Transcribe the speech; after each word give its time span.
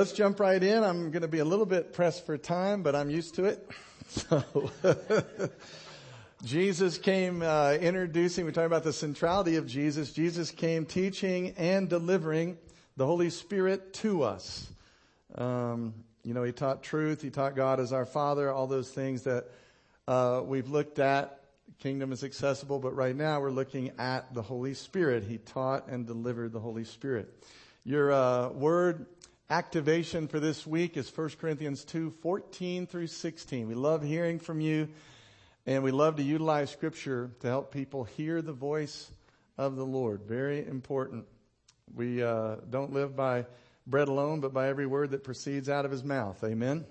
Let's 0.00 0.12
jump 0.12 0.40
right 0.40 0.62
in. 0.62 0.82
I'm 0.82 1.10
going 1.10 1.20
to 1.20 1.28
be 1.28 1.40
a 1.40 1.44
little 1.44 1.66
bit 1.66 1.92
pressed 1.92 2.24
for 2.24 2.38
time, 2.38 2.82
but 2.82 2.96
I'm 2.96 3.10
used 3.10 3.34
to 3.34 3.44
it. 3.44 3.68
So, 4.08 4.70
Jesus 6.42 6.96
came 6.96 7.42
uh, 7.42 7.74
introducing, 7.74 8.46
we're 8.46 8.52
talking 8.52 8.64
about 8.64 8.82
the 8.82 8.94
centrality 8.94 9.56
of 9.56 9.66
Jesus. 9.66 10.10
Jesus 10.10 10.50
came 10.50 10.86
teaching 10.86 11.52
and 11.58 11.86
delivering 11.86 12.56
the 12.96 13.04
Holy 13.04 13.28
Spirit 13.28 13.92
to 13.94 14.22
us. 14.22 14.72
Um, 15.34 15.92
you 16.24 16.32
know, 16.32 16.44
he 16.44 16.52
taught 16.52 16.82
truth, 16.82 17.20
he 17.20 17.28
taught 17.28 17.54
God 17.54 17.78
as 17.78 17.92
our 17.92 18.06
Father, 18.06 18.50
all 18.50 18.66
those 18.66 18.90
things 18.90 19.24
that 19.24 19.48
uh, 20.08 20.40
we've 20.42 20.70
looked 20.70 20.98
at. 20.98 21.40
Kingdom 21.78 22.10
is 22.10 22.24
accessible, 22.24 22.78
but 22.78 22.96
right 22.96 23.14
now 23.14 23.38
we're 23.38 23.50
looking 23.50 23.92
at 23.98 24.32
the 24.32 24.42
Holy 24.42 24.72
Spirit. 24.72 25.24
He 25.24 25.36
taught 25.36 25.88
and 25.88 26.06
delivered 26.06 26.52
the 26.52 26.60
Holy 26.60 26.84
Spirit. 26.84 27.28
Your 27.84 28.12
uh, 28.12 28.48
word 28.48 29.06
activation 29.50 30.28
for 30.28 30.38
this 30.38 30.64
week 30.64 30.96
is 30.96 31.10
1 31.14 31.30
Corinthians 31.40 31.84
2, 31.84 32.14
14 32.22 32.86
through 32.86 33.08
16. 33.08 33.66
We 33.66 33.74
love 33.74 34.00
hearing 34.00 34.38
from 34.38 34.60
you 34.60 34.88
and 35.66 35.82
we 35.82 35.90
love 35.90 36.16
to 36.16 36.22
utilize 36.22 36.70
scripture 36.70 37.32
to 37.40 37.48
help 37.48 37.72
people 37.72 38.04
hear 38.04 38.42
the 38.42 38.52
voice 38.52 39.10
of 39.58 39.74
the 39.74 39.84
Lord. 39.84 40.22
Very 40.22 40.64
important. 40.64 41.24
We 41.92 42.22
uh, 42.22 42.56
don't 42.70 42.92
live 42.92 43.16
by 43.16 43.44
bread 43.88 44.06
alone, 44.06 44.38
but 44.38 44.54
by 44.54 44.68
every 44.68 44.86
word 44.86 45.10
that 45.10 45.24
proceeds 45.24 45.68
out 45.68 45.84
of 45.84 45.90
his 45.90 46.04
mouth. 46.04 46.42
Amen. 46.44 46.86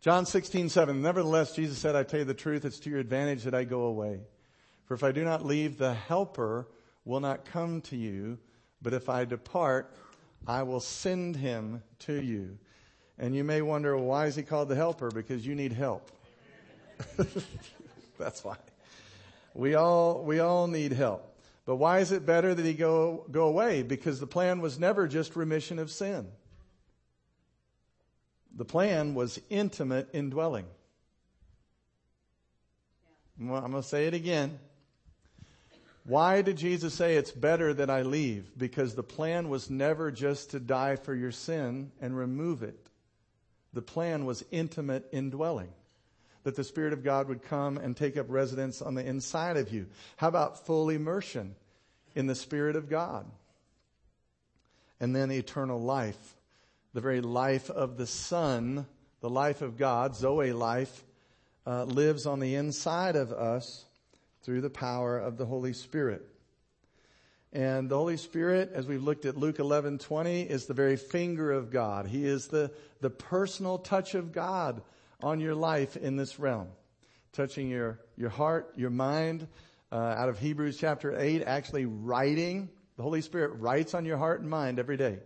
John 0.00 0.24
16, 0.24 0.70
7. 0.70 1.02
Nevertheless, 1.02 1.54
Jesus 1.54 1.76
said, 1.76 1.94
I 1.94 2.02
tell 2.02 2.20
you 2.20 2.24
the 2.24 2.32
truth, 2.32 2.64
it's 2.64 2.78
to 2.80 2.90
your 2.90 2.98
advantage 2.98 3.44
that 3.44 3.54
I 3.54 3.64
go 3.64 3.82
away. 3.82 4.20
For 4.86 4.94
if 4.94 5.04
I 5.04 5.12
do 5.12 5.22
not 5.22 5.44
leave, 5.44 5.76
the 5.76 5.92
helper 5.92 6.66
will 7.04 7.20
not 7.20 7.44
come 7.44 7.82
to 7.82 7.96
you, 7.96 8.38
but 8.80 8.94
if 8.94 9.10
I 9.10 9.26
depart, 9.26 9.94
I 10.46 10.62
will 10.62 10.80
send 10.80 11.36
him 11.36 11.82
to 12.00 12.20
you. 12.20 12.58
And 13.18 13.34
you 13.34 13.44
may 13.44 13.62
wonder, 13.62 13.96
well, 13.96 14.06
why 14.06 14.26
is 14.26 14.36
he 14.36 14.42
called 14.42 14.68
the 14.68 14.74
helper? 14.74 15.10
Because 15.10 15.46
you 15.46 15.54
need 15.54 15.72
help. 15.72 16.10
That's 18.18 18.44
why. 18.44 18.56
We 19.54 19.74
all, 19.74 20.22
we 20.22 20.40
all 20.40 20.66
need 20.66 20.92
help. 20.92 21.34
But 21.64 21.76
why 21.76 21.98
is 21.98 22.12
it 22.12 22.24
better 22.24 22.54
that 22.54 22.64
he 22.64 22.74
go, 22.74 23.26
go 23.30 23.48
away? 23.48 23.82
Because 23.82 24.20
the 24.20 24.26
plan 24.26 24.60
was 24.60 24.78
never 24.78 25.08
just 25.08 25.34
remission 25.34 25.78
of 25.78 25.90
sin. 25.90 26.28
The 28.54 28.64
plan 28.64 29.14
was 29.14 29.40
intimate 29.50 30.08
indwelling. 30.12 30.66
I'm 33.38 33.48
going 33.48 33.72
to 33.72 33.82
say 33.82 34.06
it 34.06 34.14
again. 34.14 34.58
Why 36.06 36.40
did 36.42 36.56
Jesus 36.56 36.94
say 36.94 37.16
it's 37.16 37.32
better 37.32 37.74
that 37.74 37.90
I 37.90 38.02
leave? 38.02 38.56
Because 38.56 38.94
the 38.94 39.02
plan 39.02 39.48
was 39.48 39.68
never 39.68 40.12
just 40.12 40.52
to 40.52 40.60
die 40.60 40.94
for 40.94 41.12
your 41.12 41.32
sin 41.32 41.90
and 42.00 42.16
remove 42.16 42.62
it. 42.62 42.78
The 43.72 43.82
plan 43.82 44.24
was 44.24 44.44
intimate 44.52 45.08
indwelling. 45.12 45.72
That 46.44 46.54
the 46.54 46.62
Spirit 46.62 46.92
of 46.92 47.02
God 47.02 47.28
would 47.28 47.42
come 47.42 47.76
and 47.76 47.96
take 47.96 48.16
up 48.16 48.26
residence 48.28 48.80
on 48.80 48.94
the 48.94 49.04
inside 49.04 49.56
of 49.56 49.72
you. 49.72 49.88
How 50.16 50.28
about 50.28 50.64
full 50.64 50.90
immersion 50.90 51.56
in 52.14 52.28
the 52.28 52.36
Spirit 52.36 52.76
of 52.76 52.88
God? 52.88 53.26
And 55.00 55.14
then 55.14 55.32
eternal 55.32 55.80
life. 55.80 56.36
The 56.94 57.00
very 57.00 57.20
life 57.20 57.68
of 57.68 57.96
the 57.96 58.06
Son, 58.06 58.86
the 59.20 59.28
life 59.28 59.60
of 59.60 59.76
God, 59.76 60.14
Zoe 60.14 60.52
life, 60.52 61.04
uh, 61.66 61.82
lives 61.82 62.26
on 62.26 62.38
the 62.38 62.54
inside 62.54 63.16
of 63.16 63.32
us 63.32 63.84
through 64.46 64.60
the 64.60 64.70
power 64.70 65.18
of 65.18 65.36
the 65.36 65.44
Holy 65.44 65.72
Spirit. 65.72 66.24
And 67.52 67.90
the 67.90 67.96
Holy 67.96 68.16
Spirit, 68.16 68.70
as 68.72 68.86
we've 68.86 69.02
looked 69.02 69.24
at 69.24 69.36
Luke 69.36 69.58
11, 69.58 69.98
20, 69.98 70.42
is 70.42 70.66
the 70.66 70.72
very 70.72 70.96
finger 70.96 71.50
of 71.50 71.72
God. 71.72 72.06
He 72.06 72.24
is 72.24 72.46
the, 72.46 72.70
the 73.00 73.10
personal 73.10 73.76
touch 73.76 74.14
of 74.14 74.30
God 74.30 74.82
on 75.20 75.40
your 75.40 75.56
life 75.56 75.96
in 75.96 76.14
this 76.14 76.38
realm. 76.38 76.68
Touching 77.32 77.68
your, 77.68 77.98
your 78.16 78.30
heart, 78.30 78.72
your 78.76 78.90
mind, 78.90 79.48
uh, 79.90 79.96
out 79.96 80.28
of 80.28 80.38
Hebrews 80.38 80.78
chapter 80.78 81.18
8, 81.18 81.42
actually 81.42 81.86
writing. 81.86 82.68
The 82.96 83.02
Holy 83.02 83.22
Spirit 83.22 83.58
writes 83.58 83.94
on 83.94 84.04
your 84.04 84.16
heart 84.16 84.42
and 84.42 84.48
mind 84.48 84.78
every 84.78 84.96
day. 84.96 85.18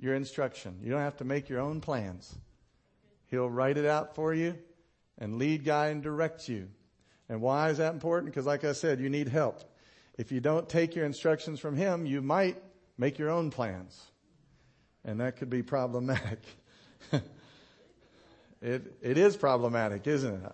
Your 0.00 0.14
instruction. 0.14 0.78
You 0.82 0.90
don't 0.90 1.00
have 1.00 1.18
to 1.18 1.24
make 1.24 1.50
your 1.50 1.60
own 1.60 1.82
plans. 1.82 2.34
He'll 3.26 3.50
write 3.50 3.76
it 3.76 3.84
out 3.84 4.14
for 4.14 4.32
you 4.32 4.56
and 5.18 5.36
lead, 5.36 5.66
guide, 5.66 5.92
and 5.92 6.02
direct 6.02 6.48
you. 6.48 6.68
And 7.28 7.40
why 7.40 7.70
is 7.70 7.78
that 7.78 7.92
important? 7.92 8.32
Because 8.32 8.46
like 8.46 8.64
I 8.64 8.72
said, 8.72 9.00
you 9.00 9.10
need 9.10 9.28
help. 9.28 9.62
If 10.16 10.32
you 10.32 10.40
don't 10.40 10.68
take 10.68 10.96
your 10.96 11.04
instructions 11.04 11.60
from 11.60 11.76
him, 11.76 12.06
you 12.06 12.22
might 12.22 12.60
make 12.96 13.18
your 13.18 13.30
own 13.30 13.50
plans. 13.50 14.00
And 15.04 15.20
that 15.20 15.36
could 15.36 15.50
be 15.50 15.62
problematic. 15.62 16.40
it, 18.62 18.96
it 19.00 19.18
is 19.18 19.36
problematic, 19.36 20.06
isn't 20.06 20.44
it? 20.44 20.52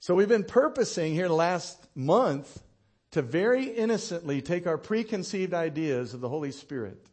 So 0.00 0.14
we've 0.14 0.28
been 0.28 0.44
purposing 0.44 1.14
here 1.14 1.28
last 1.28 1.88
month 1.96 2.62
to 3.10 3.22
very 3.22 3.64
innocently 3.64 4.40
take 4.40 4.66
our 4.66 4.78
preconceived 4.78 5.54
ideas 5.54 6.14
of 6.14 6.20
the 6.20 6.28
Holy 6.28 6.52
Spirit, 6.52 7.04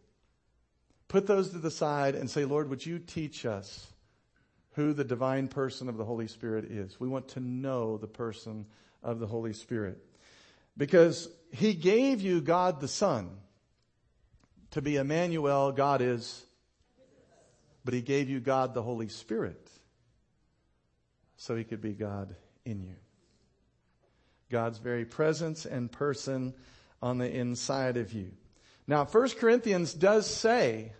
put 1.08 1.25
those 1.25 1.50
to 1.50 1.58
the 1.58 1.72
side 1.72 2.14
and 2.14 2.30
say, 2.30 2.46
Lord, 2.46 2.69
would 2.69 2.85
you 2.85 3.00
teach 3.00 3.46
us 3.46 3.88
who 4.75 4.94
the 4.94 5.03
divine 5.03 5.47
person 5.47 5.90
of 5.90 5.97
the 5.97 6.06
Holy 6.06 6.28
Spirit 6.28 6.66
is. 6.66 7.00
We 7.00 7.08
want 7.08 7.30
to 7.30 7.40
know 7.40 7.97
the 7.97 8.08
person 8.08 8.66
of 9.02 9.19
the 9.19 9.28
Holy 9.28 9.53
Spirit. 9.53 9.97
Because 10.78 11.30
he 11.52 11.74
gave 11.74 12.22
you 12.22 12.41
God 12.41 12.81
the 12.81 12.88
Son 12.88 13.30
to 14.72 14.81
be 14.81 14.97
Emmanuel, 14.97 15.72
God 15.72 16.02
is, 16.02 16.44
but 17.85 17.94
he 17.94 18.02
gave 18.02 18.30
you 18.30 18.41
God 18.41 18.74
the 18.74 18.81
Holy 18.81 19.08
Spirit 19.08 19.69
so 21.38 21.56
he 21.56 21.64
could 21.64 21.81
be 21.81 21.94
God 21.94 22.35
in 22.66 22.84
you. 22.84 22.96
God's 24.50 24.80
very 24.80 25.06
presence 25.06 25.66
and 25.66 25.91
person 25.91 26.53
on 27.02 27.18
the 27.18 27.30
inside 27.30 27.96
of 27.97 28.12
you. 28.12 28.31
Now, 28.88 29.06
1 29.06 29.30
Corinthians 29.31 29.94
does 29.94 30.28
say, 30.28 30.91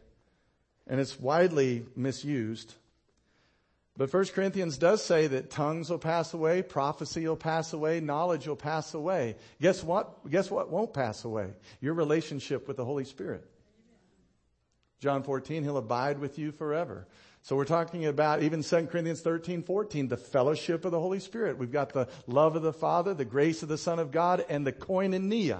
and 0.88 1.00
it's 1.00 1.20
widely 1.20 1.86
misused, 1.96 2.74
but 3.98 4.14
1 4.14 4.26
Corinthians 4.28 4.78
does 4.78 5.04
say 5.04 5.28
that 5.28 5.50
tongues 5.50 5.90
will 5.90 5.98
pass 5.98 6.34
away, 6.34 6.62
prophecy 6.62 7.26
will 7.28 7.38
pass 7.38 7.72
away, 7.72 8.02
knowledge 8.02 8.46
will 8.46 8.58
pass 8.58 8.94
away. 8.94 9.36
Guess 9.62 9.84
what? 9.84 10.30
Guess 10.30 10.52
what 10.52 10.70
won't 10.70 10.94
pass 10.94 11.24
away? 11.24 11.54
Your 11.80 11.94
relationship 11.94 12.68
with 12.68 12.76
the 12.76 12.84
Holy 12.84 13.06
Spirit. 13.06 13.50
John 15.00 15.24
14, 15.24 15.64
He'll 15.64 15.78
abide 15.78 16.20
with 16.20 16.38
you 16.38 16.52
forever. 16.52 17.08
So 17.42 17.56
we're 17.56 17.66
talking 17.66 18.06
about 18.06 18.42
even 18.42 18.64
2 18.64 18.88
Corinthians 18.88 19.22
13, 19.22 19.64
14, 19.64 20.08
the 20.08 20.18
fellowship 20.18 20.84
of 20.84 20.92
the 20.92 21.00
Holy 21.00 21.20
Spirit. 21.20 21.58
We've 21.58 21.72
got 21.72 21.94
the 21.94 22.10
love 22.28 22.56
of 22.56 22.64
the 22.64 22.74
Father, 22.74 23.14
the 23.14 23.24
grace 23.24 23.62
of 23.62 23.70
the 23.70 23.78
Son 23.78 24.00
of 24.00 24.12
God, 24.12 24.44
and 24.50 24.66
the 24.66 24.74
koinonia, 24.74 25.60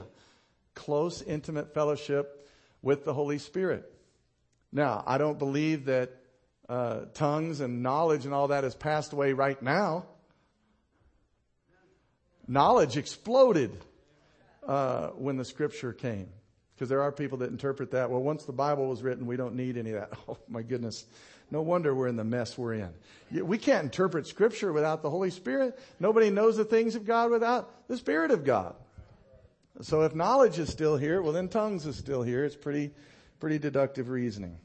close, 0.74 1.22
intimate 1.22 1.74
fellowship 1.74 2.50
with 2.82 3.06
the 3.06 3.14
Holy 3.14 3.38
Spirit. 3.38 3.90
Now, 4.72 5.04
I 5.06 5.18
don't 5.20 5.40
believe 5.40 5.86
that 5.86 6.12
uh, 6.68 7.02
tongues 7.14 7.62
and 7.62 7.84
knowledge 7.84 8.26
and 8.26 8.34
all 8.34 8.50
that 8.50 8.64
has 8.64 8.76
passed 8.76 9.14
away 9.14 9.34
right 9.34 9.62
now. 9.62 10.06
Knowledge 12.48 12.98
exploded 12.98 13.76
uh, 14.66 15.08
when 15.10 15.38
the 15.38 15.46
scripture 15.46 15.94
came. 15.94 16.30
Because 16.76 16.90
there 16.90 17.02
are 17.02 17.12
people 17.12 17.38
that 17.40 17.52
interpret 17.52 17.92
that, 17.92 18.10
well, 18.10 18.22
once 18.22 18.44
the 18.44 18.52
Bible 18.52 18.88
was 18.90 19.02
written, 19.02 19.26
we 19.26 19.38
don't 19.38 19.56
need 19.56 19.78
any 19.78 19.92
of 19.92 20.02
that. 20.02 20.20
Oh, 20.28 20.38
my 20.50 20.62
goodness. 20.62 21.06
No 21.52 21.62
wonder 21.62 21.94
we're 21.94 22.08
in 22.08 22.16
the 22.16 22.24
mess 22.24 22.58
we're 22.58 22.74
in. 22.74 22.90
We 23.32 23.58
can't 23.58 23.86
interpret 23.86 24.28
scripture 24.28 24.74
without 24.74 25.02
the 25.02 25.10
Holy 25.10 25.30
Spirit. 25.30 25.80
Nobody 26.00 26.30
knows 26.30 26.58
the 26.58 26.66
things 26.66 26.96
of 26.96 27.06
God 27.06 27.32
without 27.32 27.88
the 27.88 27.98
Spirit 27.98 28.32
of 28.32 28.44
God. 28.44 28.76
So 29.82 30.02
if 30.02 30.16
knowledge 30.16 30.58
is 30.58 30.70
still 30.70 30.98
here, 30.98 31.22
well 31.22 31.34
then 31.34 31.48
tongues 31.48 31.86
is 31.86 31.96
still 31.96 32.24
here. 32.24 32.44
It's 32.44 32.56
pretty, 32.56 32.92
pretty 33.40 33.60
deductive 33.60 34.10
reasoning. 34.10 34.58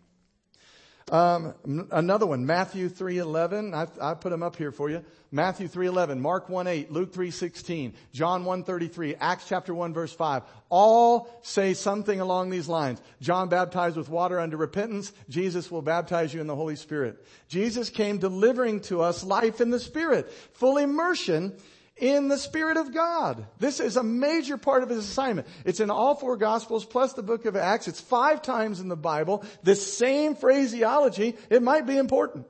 Um, 1.10 1.88
another 1.90 2.24
one, 2.24 2.46
Matthew 2.46 2.88
3.11. 2.88 3.74
I, 3.74 4.10
I 4.10 4.14
put 4.14 4.30
them 4.30 4.44
up 4.44 4.54
here 4.54 4.70
for 4.70 4.88
you. 4.88 5.04
Matthew 5.32 5.68
3.11, 5.68 6.18
Mark 6.18 6.48
1.8, 6.48 6.90
Luke 6.90 7.12
3.16, 7.12 7.92
John 8.12 8.44
1.33, 8.44 9.16
Acts 9.20 9.44
chapter 9.48 9.74
1 9.74 9.92
verse 9.92 10.12
5. 10.12 10.42
All 10.68 11.28
say 11.42 11.74
something 11.74 12.20
along 12.20 12.50
these 12.50 12.68
lines. 12.68 13.00
John 13.20 13.48
baptized 13.48 13.96
with 13.96 14.08
water 14.08 14.40
unto 14.40 14.56
repentance. 14.56 15.12
Jesus 15.28 15.70
will 15.70 15.82
baptize 15.82 16.32
you 16.32 16.40
in 16.40 16.46
the 16.46 16.56
Holy 16.56 16.76
Spirit. 16.76 17.24
Jesus 17.48 17.90
came 17.90 18.18
delivering 18.18 18.80
to 18.82 19.02
us 19.02 19.24
life 19.24 19.60
in 19.60 19.70
the 19.70 19.80
Spirit. 19.80 20.32
Full 20.54 20.78
immersion 20.78 21.56
in 22.00 22.28
the 22.28 22.38
Spirit 22.38 22.76
of 22.76 22.92
God. 22.92 23.46
This 23.58 23.78
is 23.78 23.96
a 23.96 24.02
major 24.02 24.56
part 24.56 24.82
of 24.82 24.88
his 24.88 24.98
assignment. 24.98 25.46
It's 25.64 25.80
in 25.80 25.90
all 25.90 26.14
four 26.14 26.36
Gospels 26.36 26.84
plus 26.84 27.12
the 27.12 27.22
book 27.22 27.44
of 27.44 27.56
Acts. 27.56 27.88
It's 27.88 28.00
five 28.00 28.42
times 28.42 28.80
in 28.80 28.88
the 28.88 28.96
Bible. 28.96 29.44
This 29.62 29.96
same 29.96 30.34
phraseology, 30.34 31.36
it 31.48 31.62
might 31.62 31.86
be 31.86 31.96
important. 31.96 32.46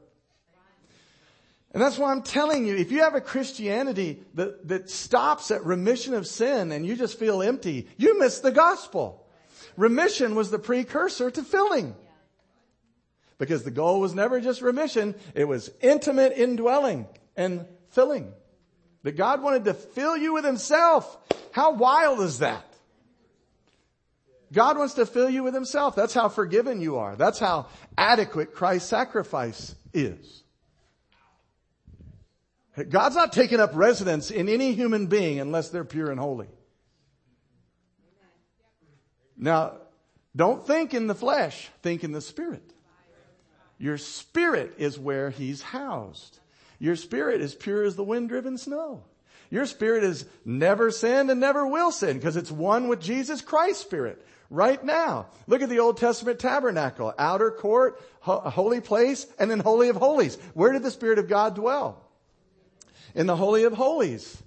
And 1.73 1.83
that's 1.83 1.99
why 1.99 2.11
I'm 2.11 2.23
telling 2.23 2.67
you, 2.67 2.77
if 2.77 2.91
you 2.91 3.03
have 3.03 3.15
a 3.15 3.21
Christianity 3.21 4.23
that, 4.35 4.67
that 4.69 4.91
stops 4.91 5.51
at 5.51 5.65
remission 5.65 6.15
of 6.15 6.27
sin 6.27 6.73
and 6.73 6.85
you 6.85 6.97
just 6.97 7.19
feel 7.19 7.43
empty, 7.43 7.89
you 7.97 8.19
miss 8.19 8.41
the 8.41 8.51
gospel. 8.51 9.25
Remission 9.77 10.35
was 10.35 10.51
the 10.51 10.59
precursor 10.59 11.31
to 11.31 11.43
filling. 11.43 11.95
Because 13.39 13.63
the 13.63 13.71
goal 13.71 14.01
was 14.01 14.15
never 14.15 14.41
just 14.41 14.63
remission, 14.63 15.15
it 15.35 15.45
was 15.45 15.71
intimate 15.81 16.33
indwelling 16.37 17.07
and 17.37 17.67
filling. 17.91 18.33
That 19.03 19.17
God 19.17 19.43
wanted 19.43 19.65
to 19.65 19.75
fill 19.75 20.17
you 20.17 20.35
with 20.35 20.45
himself. 20.45 21.17
How 21.53 21.73
wild 21.73 22.21
is 22.21 22.41
that? 22.41 22.65
God 24.53 24.77
wants 24.77 24.95
to 24.95 25.07
fill 25.07 25.31
you 25.31 25.43
with 25.43 25.55
himself. 25.55 25.95
That's 25.95 26.13
how 26.13 26.29
forgiven 26.29 26.81
you 26.81 26.97
are. 26.97 27.17
That's 27.17 27.39
how 27.39 27.67
adequate 27.97 28.55
Christ's 28.55 28.89
sacrifice 28.89 29.75
is. 29.95 30.43
God's 32.89 33.15
not 33.15 33.33
taking 33.33 33.61
up 33.61 33.71
residence 33.75 34.31
in 34.31 34.49
any 34.49 34.73
human 34.73 35.07
being 35.07 35.41
unless 35.41 35.71
they're 35.71 35.85
pure 35.85 36.11
and 36.11 36.19
holy. 36.19 36.49
Now, 39.37 39.75
don't 40.35 40.67
think 40.67 40.95
in 40.95 41.07
the 41.07 41.15
flesh, 41.15 41.69
think 41.83 42.05
in 42.05 42.13
the 42.13 42.21
spirit. 42.21 42.63
Your 43.79 43.99
spirit 43.99 44.75
is 44.79 44.99
where 44.99 45.31
he's 45.31 45.63
housed. 45.63 46.39
Your 46.81 46.97
spirit 46.97 47.41
is 47.41 47.55
pure 47.55 47.85
as 47.85 47.95
the 47.95 48.03
wind 48.03 48.31
driven 48.31 48.59
snow. 48.59 49.05
Your 49.51 49.67
spirit 49.67 50.03
is 50.03 50.25
never 50.45 50.91
sinned 50.91 51.31
and 51.31 51.39
never 51.39 51.67
will 51.67 51.93
sin 51.93 52.17
because 52.17 52.37
it's 52.37 52.51
one 52.51 52.89
with 52.89 53.01
Jesus 53.01 53.43
Christ's 53.43 53.83
spirit 53.83 54.25
right 54.49 54.83
now. 54.83 55.27
Look 55.47 55.63
at 55.63 55.69
the 55.69 55.81
Old 55.81 55.99
Testament 55.99 56.39
tabernacle, 56.39 57.13
outer 57.19 57.51
court, 57.51 58.01
holy 58.21 58.81
place, 58.81 59.27
and 59.39 59.51
then 59.51 59.61
holy 59.61 59.91
of 59.91 59.97
holies. 59.97 60.37
Where 60.55 60.73
did 60.73 60.83
the 60.83 60.91
Spirit 60.91 61.19
of 61.19 61.29
God 61.29 61.55
dwell? 61.55 62.03
In 63.15 63.27
the 63.27 63.37
holy 63.37 63.65
of 63.65 63.73
holies. 63.73 64.43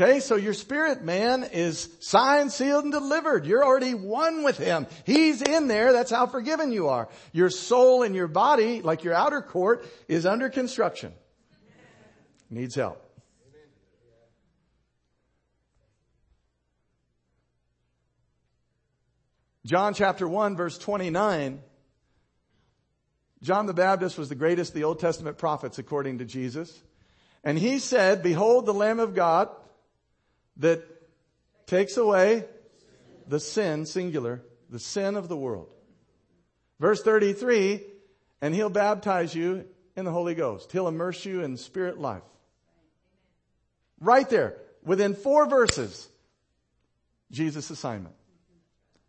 Okay, 0.00 0.20
so 0.20 0.36
your 0.36 0.54
spirit 0.54 1.02
man 1.02 1.42
is 1.42 1.88
signed, 1.98 2.52
sealed, 2.52 2.84
and 2.84 2.92
delivered. 2.92 3.46
You're 3.46 3.64
already 3.64 3.94
one 3.94 4.44
with 4.44 4.56
him. 4.56 4.86
He's 5.04 5.42
in 5.42 5.66
there. 5.66 5.92
That's 5.92 6.10
how 6.12 6.26
forgiven 6.26 6.70
you 6.70 6.88
are. 6.88 7.08
Your 7.32 7.50
soul 7.50 8.04
and 8.04 8.14
your 8.14 8.28
body, 8.28 8.80
like 8.80 9.02
your 9.02 9.14
outer 9.14 9.42
court, 9.42 9.84
is 10.06 10.24
under 10.24 10.50
construction. 10.50 11.12
Needs 12.50 12.74
help. 12.74 13.04
John 19.66 19.92
chapter 19.92 20.26
1 20.26 20.56
verse 20.56 20.78
29. 20.78 21.60
John 23.42 23.66
the 23.66 23.74
Baptist 23.74 24.16
was 24.16 24.30
the 24.30 24.34
greatest 24.34 24.70
of 24.70 24.74
the 24.74 24.84
Old 24.84 24.98
Testament 24.98 25.36
prophets 25.36 25.78
according 25.78 26.18
to 26.18 26.24
Jesus. 26.24 26.82
And 27.44 27.58
he 27.58 27.78
said, 27.78 28.22
behold 28.22 28.64
the 28.64 28.74
Lamb 28.74 28.98
of 28.98 29.14
God 29.14 29.50
that 30.56 30.82
takes 31.66 31.96
away 31.96 32.44
the 33.26 33.38
sin, 33.38 33.84
singular, 33.84 34.42
the 34.70 34.78
sin 34.78 35.16
of 35.16 35.28
the 35.28 35.36
world. 35.36 35.68
Verse 36.80 37.02
33, 37.02 37.82
and 38.40 38.54
he'll 38.54 38.70
baptize 38.70 39.34
you 39.34 39.66
in 39.96 40.04
the 40.04 40.10
Holy 40.10 40.34
Ghost. 40.34 40.72
He'll 40.72 40.88
immerse 40.88 41.24
you 41.24 41.42
in 41.42 41.56
spirit 41.56 41.98
life. 41.98 42.22
Right 44.00 44.28
there, 44.28 44.56
within 44.84 45.14
four 45.14 45.48
verses, 45.48 46.08
Jesus' 47.30 47.70
assignment. 47.70 48.14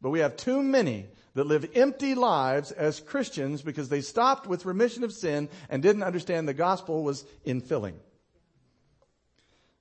But 0.01 0.09
we 0.09 0.19
have 0.19 0.37
too 0.37 0.63
many 0.63 1.07
that 1.35 1.45
live 1.45 1.69
empty 1.75 2.15
lives 2.15 2.71
as 2.71 2.99
Christians 2.99 3.61
because 3.61 3.89
they 3.89 4.01
stopped 4.01 4.47
with 4.47 4.65
remission 4.65 5.03
of 5.03 5.13
sin 5.13 5.49
and 5.69 5.83
didn't 5.83 6.03
understand 6.03 6.47
the 6.47 6.53
gospel 6.53 7.03
was 7.03 7.23
infilling 7.45 7.95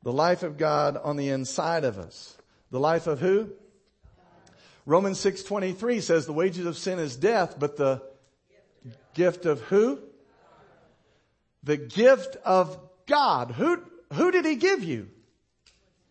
the 0.02 0.12
life 0.12 0.43
of 0.43 0.56
God 0.56 0.96
on 0.96 1.16
the 1.16 1.28
inside 1.28 1.84
of 1.84 1.99
us. 1.99 2.37
The 2.70 2.81
life 2.81 3.06
of 3.06 3.20
who? 3.20 3.50
Romans 4.87 5.19
6:23 5.19 6.00
says 6.00 6.25
the 6.25 6.32
wages 6.32 6.66
of 6.66 6.78
sin 6.78 6.99
is 6.99 7.16
death, 7.16 7.58
but 7.58 7.76
the 7.76 8.02
gift 9.14 9.44
of 9.44 9.61
who? 9.62 10.00
The 11.62 11.76
gift 11.76 12.37
of 12.37 12.78
God. 13.06 13.50
Who 13.50 13.82
who 14.12 14.31
did 14.31 14.44
he 14.44 14.56
give 14.56 14.82
you? 14.82 15.08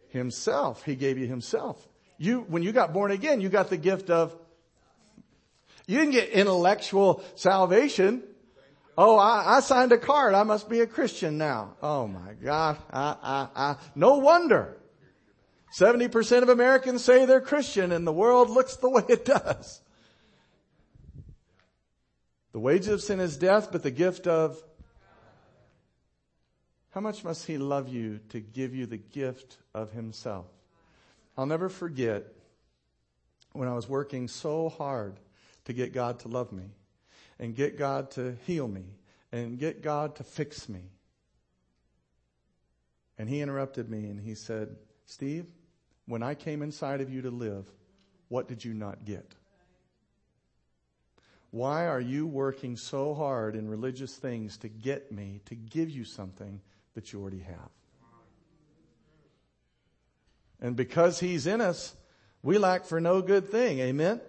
Himself. 0.10 0.84
He 0.84 0.96
gave 0.96 1.18
you 1.18 1.28
himself. 1.28 1.86
You 2.18 2.42
when 2.48 2.64
you 2.64 2.72
got 2.72 2.94
born 2.94 3.12
again, 3.12 3.42
you 3.42 3.50
got 3.50 3.70
the 3.70 3.78
gift 3.78 4.10
of 4.10 4.36
you 5.88 5.98
didn't 5.98 6.14
get 6.14 6.30
intellectual 6.30 7.24
salvation. 7.36 8.24
Oh, 8.98 9.18
I, 9.18 9.58
I, 9.58 9.60
signed 9.62 9.92
a 9.92 9.98
card. 9.98 10.34
I 10.34 10.44
must 10.44 10.68
be 10.70 10.82
a 10.82 10.88
Christian 10.88 11.38
now. 11.38 11.76
Oh 11.82 12.08
my 12.08 12.34
God. 12.44 12.78
I, 12.92 13.16
I, 13.22 13.48
I. 13.56 13.76
No 13.96 14.18
wonder. 14.18 14.76
70% 15.80 16.42
of 16.42 16.50
Americans 16.50 17.04
say 17.04 17.26
they're 17.26 17.40
Christian 17.40 17.92
and 17.92 18.08
the 18.08 18.12
world 18.12 18.50
looks 18.50 18.78
the 18.78 18.90
way 18.90 19.04
it 19.08 19.24
does. 19.24 19.82
The 22.54 22.60
wages 22.60 22.88
of 22.88 23.02
sin 23.02 23.20
is 23.20 23.38
death, 23.38 23.72
but 23.72 23.84
the 23.84 23.92
gift 23.92 24.26
of 24.26 24.62
how 26.98 27.02
much 27.02 27.24
must 27.24 27.46
he 27.46 27.60
love 27.60 27.88
you 27.88 28.20
to 28.30 28.40
give 28.40 28.74
you 28.74 28.88
the 28.88 28.98
gift 28.98 29.58
of 29.76 29.92
himself? 29.92 30.48
I'll 31.38 31.46
never 31.46 31.70
forget 31.70 32.24
when 33.54 33.68
I 33.68 33.76
was 33.76 33.88
working 33.88 34.28
so 34.28 34.70
hard 34.70 35.20
to 35.66 35.74
get 35.74 35.94
God 35.94 36.18
to 36.22 36.28
love 36.28 36.52
me 36.52 36.72
and 37.38 37.56
get 37.56 37.78
God 37.78 38.10
to 38.14 38.36
heal 38.48 38.68
me 38.68 38.86
and 39.32 39.60
get 39.60 39.84
God 39.84 40.16
to 40.16 40.24
fix 40.24 40.68
me. 40.68 40.90
And 43.20 43.30
he 43.30 43.42
interrupted 43.42 43.92
me 43.92 44.06
and 44.06 44.20
he 44.20 44.34
said, 44.34 44.76
Steve, 45.06 45.46
when 46.08 46.24
I 46.24 46.34
came 46.34 46.64
inside 46.64 47.00
of 47.00 47.14
you 47.14 47.22
to 47.22 47.30
live, 47.30 47.72
what 48.28 48.48
did 48.48 48.66
you 48.66 48.74
not 48.74 49.06
get? 49.06 49.36
Why 51.52 51.86
are 51.86 52.02
you 52.02 52.26
working 52.26 52.76
so 52.76 53.14
hard 53.14 53.56
in 53.56 53.70
religious 53.70 54.16
things 54.16 54.58
to 54.58 54.68
get 54.68 55.12
me 55.12 55.42
to 55.46 55.54
give 55.54 55.92
you 55.92 56.04
something 56.04 56.60
that 56.98 57.14
you 57.14 57.22
already 57.22 57.42
have? 57.42 57.70
And 60.60 60.76
because 60.76 61.20
he's 61.20 61.46
in 61.46 61.62
us, 61.62 61.96
we 62.42 62.58
lack 62.58 62.86
for 62.86 63.00
no 63.00 63.22
good 63.22 63.50
thing. 63.50 63.78
Amen? 63.78 64.20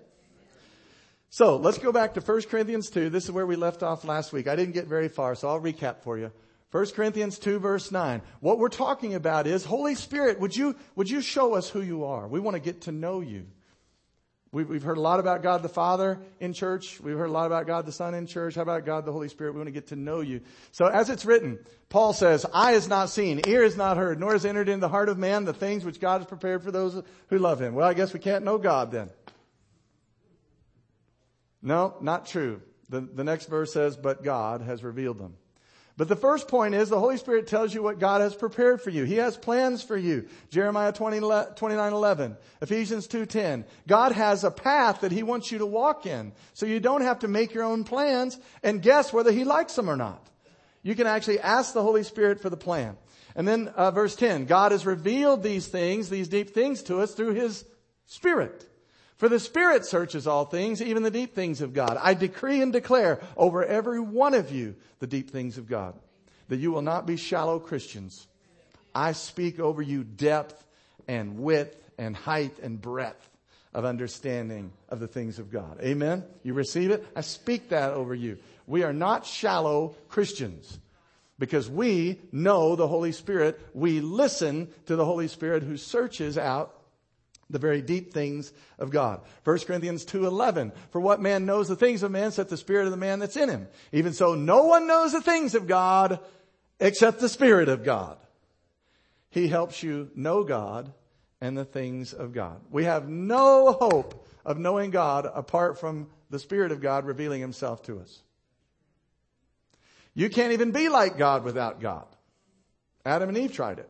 So 1.31 1.57
let's 1.57 1.79
go 1.79 1.93
back 1.93 2.13
to 2.15 2.21
1 2.21 2.43
Corinthians 2.43 2.91
2. 2.91 3.09
This 3.09 3.25
is 3.25 3.33
where 3.33 3.47
we 3.47 3.57
left 3.57 3.83
off 3.83 4.05
last 4.05 4.35
week. 4.35 4.47
I 4.47 4.55
didn't 4.55 4.75
get 4.75 4.87
very 4.87 5.09
far, 5.09 5.35
so 5.35 5.49
I'll 5.49 5.63
recap 5.63 6.03
for 6.03 6.19
you. 6.19 6.31
1 6.71 6.87
Corinthians 6.89 7.39
2 7.39 7.59
verse 7.59 7.91
9. 7.91 8.21
What 8.41 8.59
we're 8.59 8.69
talking 8.69 9.15
about 9.15 9.47
is, 9.47 9.65
Holy 9.65 9.95
Spirit, 9.95 10.39
would 10.39 10.55
you, 10.55 10.77
would 10.95 11.09
you 11.09 11.23
show 11.23 11.55
us 11.55 11.71
who 11.71 11.81
you 11.81 12.05
are? 12.05 12.29
We 12.29 12.39
want 12.39 12.55
to 12.57 12.61
get 12.61 12.83
to 12.83 12.93
know 12.93 13.21
you. 13.21 13.47
We've, 14.51 14.69
we've 14.69 14.83
heard 14.83 14.97
a 14.97 15.01
lot 15.03 15.21
about 15.21 15.43
God 15.43 15.63
the 15.63 15.69
Father 15.69 16.19
in 16.41 16.55
church. 16.55 17.01
We've 17.01 17.19
heard 17.19 17.29
a 17.29 17.33
lot 17.33 17.47
about 17.47 17.67
God 17.67 17.85
the 17.85 17.93
Son 17.93 18.15
in 18.15 18.27
church. 18.27 18.55
How 18.55 18.63
about 18.63 18.87
God 18.87 19.05
the 19.05 19.13
Holy 19.13 19.29
Spirit? 19.29 19.53
We 19.53 19.59
want 19.59 19.69
to 19.69 19.73
get 19.73 19.89
to 19.89 19.97
know 19.97 20.21
you. 20.21 20.41
So 20.73 20.87
as 20.87 21.11
it's 21.11 21.27
written, 21.27 21.59
Paul 21.91 22.15
says, 22.15 22.47
eye 22.55 22.73
is 22.73 22.89
not 22.89 23.11
seen, 23.11 23.43
ear 23.47 23.63
is 23.63 23.77
not 23.77 23.99
heard, 23.99 24.19
nor 24.19 24.33
has 24.33 24.47
entered 24.47 24.71
in 24.71 24.81
the 24.81 24.89
heart 24.89 25.11
of 25.11 25.19
man 25.19 25.45
the 25.45 25.53
things 25.53 25.85
which 25.85 26.01
God 26.01 26.23
has 26.23 26.27
prepared 26.27 26.63
for 26.63 26.71
those 26.71 27.03
who 27.29 27.39
love 27.39 27.61
him. 27.61 27.75
Well, 27.75 27.87
I 27.87 27.93
guess 27.95 28.15
we 28.15 28.21
can't 28.21 28.45
know 28.45 28.57
God 28.57 28.91
then. 28.91 29.11
No, 31.61 31.97
not 32.01 32.27
true. 32.27 32.63
The, 32.89 33.01
the 33.01 33.25
next 33.25 33.51
verse 33.51 33.73
says, 33.73 33.99
but 33.99 34.25
God 34.25 34.63
has 34.63 34.83
revealed 34.83 35.19
them. 35.19 35.35
But 35.99 36.07
the 36.07 36.15
first 36.15 36.47
point 36.47 36.77
is 36.77 36.89
the 36.89 37.01
Holy 37.01 37.17
Spirit 37.17 37.49
tells 37.49 37.75
you 37.75 37.83
what 37.83 37.99
God 37.99 38.21
has 38.21 38.33
prepared 38.33 38.81
for 38.81 38.91
you. 38.91 39.03
He 39.03 39.17
has 39.17 39.37
plans 39.37 39.83
for 39.83 39.97
you. 39.97 40.29
Jeremiah 40.49 40.93
20, 40.93 41.19
29, 41.57 41.93
11. 41.93 42.37
Ephesians 42.63 43.09
2.10. 43.09 43.65
God 43.89 44.13
has 44.13 44.45
a 44.45 44.51
path 44.53 45.01
that 45.01 45.11
He 45.11 45.25
wants 45.25 45.51
you 45.51 45.59
to 45.59 45.67
walk 45.67 46.07
in. 46.07 46.31
So 46.55 46.67
you 46.67 46.79
don't 46.79 47.01
have 47.01 47.19
to 47.19 47.29
make 47.29 47.53
your 47.53 47.65
own 47.65 47.83
plans 47.83 48.39
and 48.63 48.81
guess 48.81 49.13
whether 49.13 49.33
He 49.33 49.43
likes 49.43 49.75
them 49.75 49.91
or 49.91 49.97
not. 49.97 50.25
You 50.85 50.95
can 50.95 51.09
actually 51.09 51.41
ask 51.41 51.75
the 51.75 51.83
Holy 51.83 52.05
Spirit 52.05 52.41
for 52.41 52.49
the 52.49 52.57
plan. 52.57 52.97
And 53.35 53.47
then 53.47 53.67
uh, 53.67 53.91
verse 53.91 54.15
10. 54.15 54.45
God 54.45 54.71
has 54.71 54.87
revealed 54.87 55.43
these 55.43 55.67
things, 55.67 56.09
these 56.09 56.29
deep 56.29 56.51
things 56.51 56.81
to 56.85 57.01
us 57.01 57.13
through 57.13 57.35
His 57.35 57.65
Spirit. 58.07 58.65
For 59.19 59.29
the 59.29 59.41
Spirit 59.41 59.85
searches 59.85 60.29
all 60.29 60.45
things, 60.45 60.81
even 60.81 61.03
the 61.03 61.11
deep 61.11 61.35
things 61.35 61.61
of 61.61 61.75
God. 61.75 61.99
I 62.01 62.15
decree 62.15 62.63
and 62.63 62.73
declare 62.73 63.21
over 63.37 63.65
every 63.65 64.01
one 64.01 64.33
of 64.33 64.53
you 64.53 64.77
the 65.01 65.09
deep 65.09 65.31
things 65.31 65.59
of 65.59 65.69
God, 65.69 65.95
that 66.49 66.59
you 66.59 66.71
will 66.71 66.83
not 66.83 67.05
be 67.05 67.17
shallow 67.17 67.59
Christians. 67.59 68.29
I 68.95 69.13
speak 69.13 69.59
over 69.59 69.83
you 69.83 70.05
depth 70.05 70.65
and 71.09 71.41
width 71.41 71.77
and 71.99 72.17
height 72.17 72.59
and 72.63 72.81
breadth 72.81 73.29
of 73.75 73.85
understanding 73.85 74.73
of 74.89 75.01
the 75.01 75.09
things 75.09 75.41
of 75.41 75.51
God. 75.51 75.81
Amen? 75.83 76.25
You 76.45 76.55
receive 76.55 76.93
it? 76.93 77.05
I 77.17 77.21
speak 77.23 77.71
that 77.71 77.95
over 77.95 78.15
you. 78.15 78.39
We 78.69 78.85
are 78.85 78.93
not 78.93 79.27
shallow 79.27 79.97
Christians 80.09 80.79
because 81.41 81.69
we 81.69 82.21
know 82.31 82.77
the 82.77 82.89
Holy 82.89 83.13
Spirit. 83.13 83.59
We 83.75 84.01
listen 84.01 84.69
to 84.87 84.95
the 84.95 85.05
Holy 85.05 85.27
Spirit 85.27 85.65
who 85.65 85.77
searches 85.77 86.39
out 86.39 86.78
the 87.51 87.59
very 87.59 87.81
deep 87.81 88.13
things 88.13 88.53
of 88.79 88.91
God. 88.91 89.21
1 89.45 89.67
Corinthians 89.67 90.05
2:11 90.05 90.73
For 90.91 91.01
what 91.01 91.21
man 91.21 91.47
knows 91.47 91.69
the 91.69 91.77
things 91.77 92.03
of 92.03 92.11
man 92.11 92.29
except 92.29 92.51
the 92.51 92.57
spirit 92.57 92.85
of 92.85 92.91
the 92.91 92.97
man 92.97 93.19
that's 93.19 93.37
in 93.37 93.49
him. 93.49 93.69
Even 93.93 94.13
so 94.13 94.35
no 94.35 94.65
one 94.65 94.87
knows 94.87 95.13
the 95.13 95.23
things 95.23 95.55
of 95.55 95.67
God 95.67 96.21
except 96.79 97.21
the 97.21 97.29
spirit 97.29 97.69
of 97.69 97.85
God. 97.85 98.19
He 99.31 99.49
helps 99.49 99.83
you 99.83 100.11
know 100.15 100.45
God 100.45 100.93
and 101.41 101.57
the 101.57 101.65
things 101.65 102.13
of 102.13 102.33
God. 102.33 102.61
We 102.71 102.85
have 102.85 103.09
no 103.09 103.73
hope 103.73 104.27
of 104.45 104.59
knowing 104.59 104.91
God 104.91 105.27
apart 105.33 105.79
from 105.79 106.09
the 106.31 106.39
spirit 106.39 106.73
of 106.73 106.81
God 106.81 107.07
revealing 107.07 107.41
himself 107.41 107.83
to 107.85 108.01
us. 108.01 108.23
You 110.15 110.29
can't 110.29 110.53
even 110.53 110.73
be 110.73 110.89
like 110.89 111.17
God 111.17 111.45
without 111.45 111.81
God. 111.81 112.07
Adam 113.05 113.29
and 113.29 113.39
Eve 113.39 113.53
tried 113.53 113.79
it. 113.79 113.89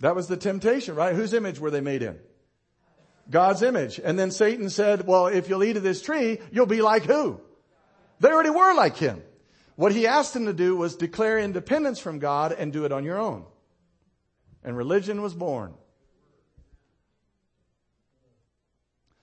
That 0.00 0.16
was 0.16 0.28
the 0.28 0.36
temptation, 0.36 0.94
right? 0.94 1.14
Whose 1.14 1.34
image 1.34 1.58
were 1.58 1.70
they 1.70 1.80
made 1.80 2.02
in? 2.02 2.18
God's 3.30 3.62
image. 3.62 4.00
And 4.02 4.18
then 4.18 4.30
Satan 4.30 4.70
said, 4.70 5.06
well, 5.06 5.26
if 5.26 5.48
you'll 5.48 5.62
eat 5.62 5.76
of 5.76 5.82
this 5.82 6.02
tree, 6.02 6.38
you'll 6.50 6.66
be 6.66 6.82
like 6.82 7.04
who? 7.04 7.40
They 8.18 8.30
already 8.30 8.50
were 8.50 8.74
like 8.74 8.96
him. 8.96 9.22
What 9.76 9.92
he 9.92 10.06
asked 10.06 10.34
them 10.34 10.46
to 10.46 10.52
do 10.52 10.76
was 10.76 10.96
declare 10.96 11.38
independence 11.38 11.98
from 11.98 12.18
God 12.18 12.52
and 12.52 12.72
do 12.72 12.84
it 12.84 12.92
on 12.92 13.04
your 13.04 13.18
own. 13.18 13.44
And 14.64 14.76
religion 14.76 15.22
was 15.22 15.32
born. 15.32 15.74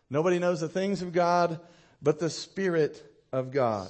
Nobody 0.09 0.39
knows 0.39 0.61
the 0.61 0.69
things 0.69 1.01
of 1.01 1.11
God 1.11 1.59
but 2.01 2.19
the 2.19 2.29
Spirit 2.29 3.03
of 3.31 3.51
God. 3.51 3.89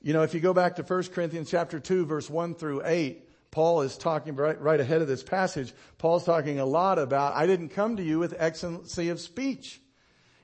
You 0.00 0.12
know, 0.12 0.22
if 0.22 0.34
you 0.34 0.40
go 0.40 0.54
back 0.54 0.76
to 0.76 0.82
1 0.82 1.04
Corinthians 1.08 1.50
chapter 1.50 1.78
2 1.78 2.06
verse 2.06 2.28
1 2.30 2.54
through 2.54 2.82
8, 2.84 3.28
Paul 3.52 3.82
is 3.82 3.98
talking 3.98 4.34
right, 4.34 4.58
right 4.60 4.80
ahead 4.80 5.02
of 5.02 5.08
this 5.08 5.22
passage. 5.22 5.74
Paul's 5.98 6.24
talking 6.24 6.58
a 6.58 6.64
lot 6.64 6.98
about, 6.98 7.36
I 7.36 7.46
didn't 7.46 7.68
come 7.68 7.98
to 7.98 8.02
you 8.02 8.18
with 8.18 8.34
excellency 8.38 9.10
of 9.10 9.20
speech. 9.20 9.78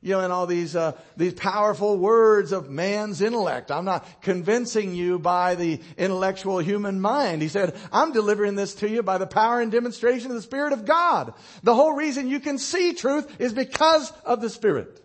You 0.00 0.12
know, 0.12 0.20
and 0.20 0.32
all 0.32 0.46
these, 0.46 0.76
uh, 0.76 0.92
these 1.16 1.32
powerful 1.34 1.96
words 1.96 2.52
of 2.52 2.70
man's 2.70 3.20
intellect. 3.20 3.72
I'm 3.72 3.86
not 3.86 4.06
convincing 4.22 4.94
you 4.94 5.18
by 5.18 5.56
the 5.56 5.80
intellectual 5.96 6.58
human 6.58 7.00
mind. 7.00 7.42
He 7.42 7.48
said, 7.48 7.74
I'm 7.90 8.12
delivering 8.12 8.54
this 8.54 8.74
to 8.76 8.88
you 8.88 9.02
by 9.02 9.18
the 9.18 9.26
power 9.26 9.60
and 9.60 9.72
demonstration 9.72 10.30
of 10.30 10.36
the 10.36 10.42
Spirit 10.42 10.72
of 10.72 10.84
God. 10.84 11.32
The 11.64 11.74
whole 11.74 11.94
reason 11.94 12.28
you 12.28 12.38
can 12.38 12.58
see 12.58 12.92
truth 12.92 13.40
is 13.40 13.52
because 13.52 14.12
of 14.24 14.40
the 14.40 14.50
Spirit. 14.50 15.02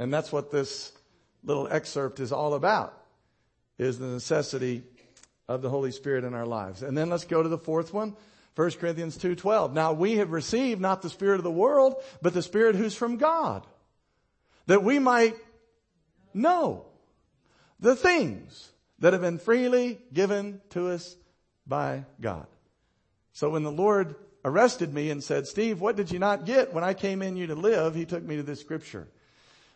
And 0.00 0.12
that's 0.12 0.32
what 0.32 0.50
this 0.50 0.90
little 1.44 1.68
excerpt 1.68 2.18
is 2.18 2.32
all 2.32 2.54
about, 2.54 2.98
is 3.78 4.00
the 4.00 4.06
necessity 4.06 4.82
of 5.48 5.62
the 5.62 5.70
Holy 5.70 5.90
Spirit 5.90 6.24
in 6.24 6.34
our 6.34 6.46
lives. 6.46 6.82
And 6.82 6.96
then 6.96 7.10
let's 7.10 7.24
go 7.24 7.42
to 7.42 7.48
the 7.48 7.58
fourth 7.58 7.92
one. 7.92 8.16
1 8.54 8.78
Corinthians 8.78 9.16
2:12. 9.16 9.72
Now 9.72 9.92
we 9.92 10.16
have 10.16 10.30
received 10.30 10.80
not 10.80 11.02
the 11.02 11.10
spirit 11.10 11.36
of 11.36 11.44
the 11.44 11.50
world, 11.50 12.02
but 12.20 12.34
the 12.34 12.42
spirit 12.42 12.76
who's 12.76 12.94
from 12.94 13.16
God, 13.16 13.66
that 14.66 14.84
we 14.84 14.98
might 14.98 15.36
know 16.34 16.84
the 17.80 17.96
things 17.96 18.72
that 18.98 19.12
have 19.12 19.22
been 19.22 19.38
freely 19.38 20.00
given 20.12 20.60
to 20.70 20.88
us 20.88 21.16
by 21.66 22.04
God. 22.20 22.46
So 23.32 23.50
when 23.50 23.62
the 23.62 23.72
Lord 23.72 24.16
arrested 24.44 24.92
me 24.92 25.10
and 25.10 25.24
said, 25.24 25.46
"Steve, 25.46 25.80
what 25.80 25.96
did 25.96 26.10
you 26.10 26.18
not 26.18 26.44
get 26.44 26.74
when 26.74 26.84
I 26.84 26.94
came 26.94 27.22
in 27.22 27.36
you 27.36 27.46
to 27.46 27.54
live?" 27.54 27.94
he 27.94 28.04
took 28.04 28.22
me 28.22 28.36
to 28.36 28.42
this 28.42 28.60
scripture. 28.60 29.08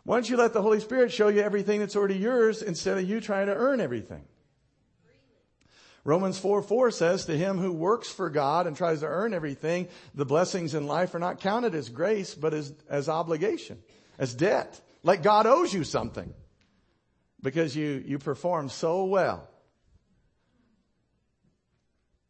Why 0.05 0.17
don't 0.17 0.31
you 0.31 0.37
let 0.37 0.53
the 0.53 0.63
Holy 0.63 0.81
Spirit 0.81 1.11
show 1.11 1.29
you 1.29 1.41
everything 1.41 1.81
that's 1.81 1.97
already 1.97 2.19
yours 2.19 2.63
instead 2.63 2.99
of 2.99 3.09
you 3.09 3.21
trying 3.21 3.47
to 3.47 3.55
earn 3.55 3.81
everything? 3.81 4.25
Romans 6.07 6.39
4 6.39 6.63
4 6.63 6.93
says, 6.93 7.25
To 7.25 7.37
him 7.37 7.59
who 7.59 7.73
works 7.73 8.09
for 8.09 8.31
God 8.31 8.69
and 8.69 8.77
tries 8.77 9.01
to 9.01 9.07
earn 9.07 9.35
everything, 9.35 9.89
the 10.15 10.25
blessings 10.25 10.73
in 10.73 10.87
life 10.87 11.13
are 11.17 11.19
not 11.19 11.41
counted 11.41 11.75
as 11.75 11.89
grace, 11.89 12.33
but 12.33 12.55
as, 12.55 12.73
as 12.89 13.09
obligation, 13.09 13.83
as 14.17 14.33
debt. 14.33 14.81
Like 15.03 15.25
God 15.25 15.47
owes 15.47 15.75
you 15.75 15.83
something 15.83 16.33
because 17.43 17.75
you, 17.75 18.05
you 18.07 18.21
perform 18.21 18.69
so 18.69 19.05
well. 19.05 19.49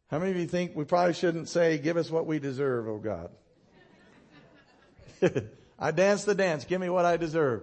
How 0.09 0.17
many 0.17 0.31
of 0.31 0.37
you 0.37 0.47
think 0.47 0.75
we 0.75 0.83
probably 0.83 1.13
shouldn't 1.13 1.47
say, 1.47 1.77
Give 1.77 1.97
us 1.97 2.09
what 2.09 2.25
we 2.25 2.39
deserve, 2.39 2.87
oh 2.87 2.97
God? 2.97 3.29
I 5.77 5.91
dance 5.91 6.23
the 6.23 6.33
dance. 6.33 6.65
Give 6.65 6.81
me 6.81 6.89
what 6.89 7.05
I 7.05 7.17
deserve. 7.17 7.61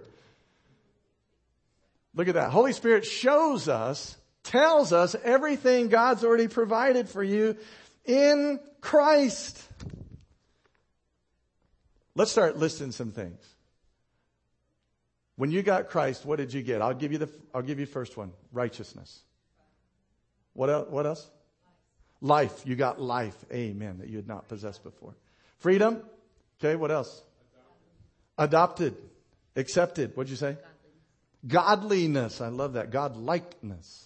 Look 2.15 2.29
at 2.29 2.35
that. 2.35 2.53
Holy 2.53 2.73
Spirit 2.73 3.05
shows 3.05 3.69
us 3.69 4.17
tells 4.45 4.93
us 4.93 5.17
everything 5.25 5.89
God's 5.89 6.23
already 6.23 6.49
provided 6.49 7.09
for 7.09 7.23
you 7.23 7.57
in 8.05 8.61
Christ. 8.81 9.61
Let's 12.15 12.31
start 12.31 12.57
listing 12.57 12.93
some 12.93 13.11
things. 13.11 13.43
When 15.37 15.51
you 15.51 15.63
got 15.63 15.89
Christ, 15.89 16.25
what 16.25 16.37
did 16.37 16.53
you 16.53 16.63
get? 16.63 16.81
I'll 16.81 16.95
give 16.95 17.11
you 17.11 17.19
the, 17.19 17.29
I'll 17.53 17.63
give 17.63 17.81
you 17.81 17.87
first 17.87 18.17
one. 18.17 18.33
Righteousness. 18.53 19.21
What 20.53 20.71
else? 20.71 20.89
What 20.89 21.07
else? 21.07 21.29
Life. 22.21 22.63
You 22.65 22.77
got 22.77 23.01
life. 23.01 23.35
Amen. 23.53 23.99
That 23.99 24.09
you 24.09 24.17
had 24.17 24.29
not 24.29 24.47
possessed 24.49 24.85
before. 24.85 25.17
Freedom. 25.59 26.03
Okay. 26.61 26.77
What 26.77 26.93
else? 26.93 27.23
Adopted. 28.39 28.97
Accepted. 29.57 30.17
What'd 30.17 30.31
you 30.31 30.37
say? 30.37 30.57
Godliness. 31.47 32.41
I 32.41 32.49
love 32.49 32.75
that. 32.75 32.93
Godlikeness. 32.93 34.05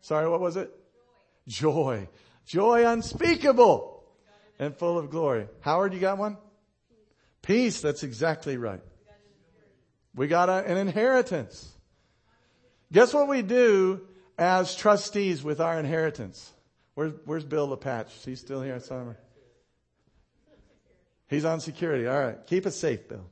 Sorry, 0.00 0.28
what 0.28 0.40
was 0.40 0.56
it? 0.56 0.74
Joy. 1.46 2.08
Joy 2.46 2.86
unspeakable 2.86 4.04
and 4.58 4.76
full 4.76 4.98
of 4.98 5.10
glory. 5.10 5.46
Howard, 5.60 5.94
you 5.94 6.00
got 6.00 6.18
one? 6.18 6.36
Peace. 7.42 7.80
That's 7.80 8.02
exactly 8.02 8.56
right. 8.56 8.82
We 10.14 10.26
got 10.26 10.48
a, 10.48 10.64
an 10.66 10.76
inheritance. 10.76 11.72
Guess 12.92 13.14
what 13.14 13.28
we 13.28 13.42
do 13.42 14.02
as 14.36 14.74
trustees 14.74 15.42
with 15.42 15.60
our 15.60 15.78
inheritance? 15.78 16.50
Where's, 16.94 17.12
where's 17.24 17.44
Bill 17.44 17.68
LePatch? 17.68 18.08
Is 18.16 18.24
he 18.24 18.34
still 18.34 18.62
here? 18.62 18.80
Summer? 18.80 19.16
He's 21.28 21.44
on 21.44 21.60
security. 21.60 22.06
All 22.08 22.18
right. 22.18 22.44
Keep 22.46 22.66
us 22.66 22.76
safe, 22.76 23.08
Bill. 23.08 23.24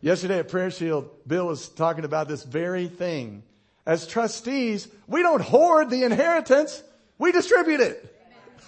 Yesterday 0.00 0.38
at 0.38 0.48
Prayer 0.48 0.70
Shield, 0.70 1.10
Bill 1.26 1.46
was 1.46 1.68
talking 1.68 2.04
about 2.04 2.26
this 2.26 2.42
very 2.42 2.88
thing 2.88 3.44
as 3.84 4.06
trustees, 4.06 4.88
we 5.06 5.22
don't 5.22 5.42
hoard 5.42 5.90
the 5.90 6.04
inheritance, 6.04 6.82
we 7.18 7.32
distribute 7.32 7.80
it. 7.80 8.08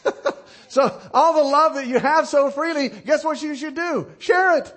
so 0.69 1.01
all 1.13 1.35
the 1.35 1.43
love 1.43 1.75
that 1.75 1.87
you 1.87 1.99
have 1.99 2.27
so 2.27 2.51
freely, 2.51 2.89
guess 2.89 3.25
what 3.25 3.41
you 3.43 3.55
should 3.55 3.75
do? 3.75 4.11
Share 4.19 4.59
it. 4.59 4.75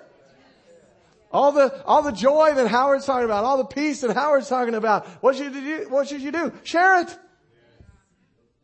All 1.30 1.52
the, 1.52 1.84
all 1.84 2.02
the 2.02 2.12
joy 2.12 2.54
that 2.54 2.68
Howard's 2.68 3.04
talking 3.04 3.26
about, 3.26 3.44
all 3.44 3.58
the 3.58 3.64
peace 3.64 4.00
that 4.00 4.14
Howard's 4.14 4.48
talking 4.48 4.74
about, 4.74 5.06
what 5.22 5.36
should 5.36 5.54
you 5.54 5.60
do? 5.60 5.86
What 5.90 6.08
should 6.08 6.22
you 6.22 6.32
do? 6.32 6.52
Share 6.62 7.02
it. 7.02 7.18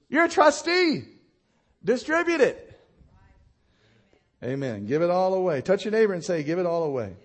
You're 0.09 0.25
a 0.25 0.29
trustee. 0.29 1.05
Distribute 1.85 2.41
it. 2.41 2.81
Amen. 4.43 4.87
Give 4.87 5.03
it 5.03 5.11
all 5.11 5.35
away. 5.35 5.61
Touch 5.61 5.85
your 5.85 5.93
neighbor 5.93 6.15
and 6.15 6.25
say, 6.25 6.43
give 6.43 6.59
it 6.59 6.67
all 6.67 6.85
away. 6.85 7.17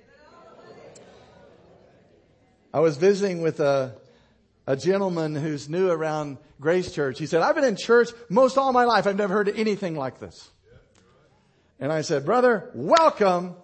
I 2.74 2.82
was 2.82 2.98
visiting 2.98 3.42
with 3.42 3.60
a, 3.62 3.96
a 4.68 4.76
gentleman 4.76 5.36
who's 5.36 5.70
new 5.70 5.90
around 5.90 6.38
Grace 6.62 6.92
Church. 6.94 7.20
He 7.20 7.26
said, 7.26 7.42
I've 7.42 7.56
been 7.56 7.64
in 7.64 7.76
church 7.76 8.10
most 8.30 8.58
all 8.58 8.72
my 8.72 8.84
life. 8.84 9.08
I've 9.08 9.16
never 9.16 9.34
heard 9.34 9.50
anything 9.50 9.96
like 9.96 10.20
this. 10.20 10.50
And 11.80 11.92
I 11.92 12.02
said, 12.02 12.26
brother, 12.26 12.70
welcome 12.74 13.56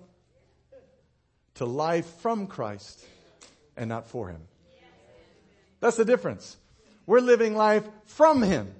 to 1.55 1.65
life 1.65 2.05
from 2.21 2.47
Christ 2.47 3.05
and 3.75 3.89
not 3.89 4.07
for 4.07 4.29
Him. 4.29 4.41
That's 5.79 5.97
the 5.97 6.05
difference. 6.05 6.57
We're 7.05 7.19
living 7.19 7.55
life 7.55 7.83
from 8.05 8.41
Him. 8.41 8.73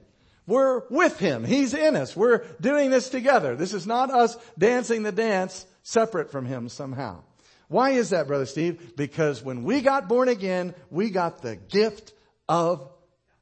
We're 0.48 0.84
with 0.90 1.20
Him. 1.20 1.44
He's 1.44 1.74
in 1.74 1.96
us. 1.96 2.16
We're 2.16 2.46
doing 2.62 2.92
this 2.92 3.10
together. 3.10 3.56
This 3.56 3.74
is 3.74 3.86
not 3.86 4.10
us 4.10 4.38
dancing 4.58 5.04
the 5.04 5.12
dance 5.12 5.66
separate 5.84 6.32
from 6.32 6.46
Him 6.46 6.70
somehow. 6.70 7.24
Why 7.68 7.92
is 7.92 8.12
that, 8.12 8.28
Brother 8.28 8.46
Steve? 8.46 8.96
Because 8.96 9.42
when 9.44 9.64
we 9.64 9.82
got 9.82 10.08
born 10.08 10.30
again, 10.30 10.76
we 10.90 11.10
got 11.10 11.42
the 11.42 11.56
gift 11.56 12.14
of 12.48 12.88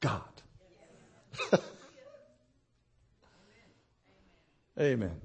God. 0.00 0.22
Amen. 4.80 5.20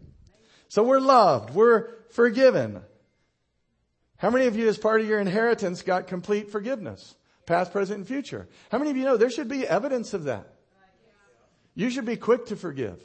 So 0.67 0.83
we're 0.83 0.99
loved. 0.99 1.53
We're 1.55 1.89
forgiven. 2.11 2.81
How 4.17 4.29
many 4.29 4.47
of 4.47 4.55
you, 4.55 4.67
as 4.67 4.77
part 4.77 5.01
of 5.01 5.07
your 5.07 5.19
inheritance, 5.19 5.81
got 5.81 6.07
complete 6.07 6.51
forgiveness? 6.51 7.15
Past, 7.45 7.71
present, 7.71 7.99
and 7.99 8.07
future. 8.07 8.47
How 8.71 8.77
many 8.77 8.91
of 8.91 8.97
you 8.97 9.05
know 9.05 9.17
there 9.17 9.29
should 9.29 9.47
be 9.47 9.65
evidence 9.65 10.13
of 10.13 10.25
that? 10.25 10.53
You 11.73 11.89
should 11.89 12.05
be 12.05 12.17
quick 12.17 12.47
to 12.47 12.55
forgive. 12.55 13.01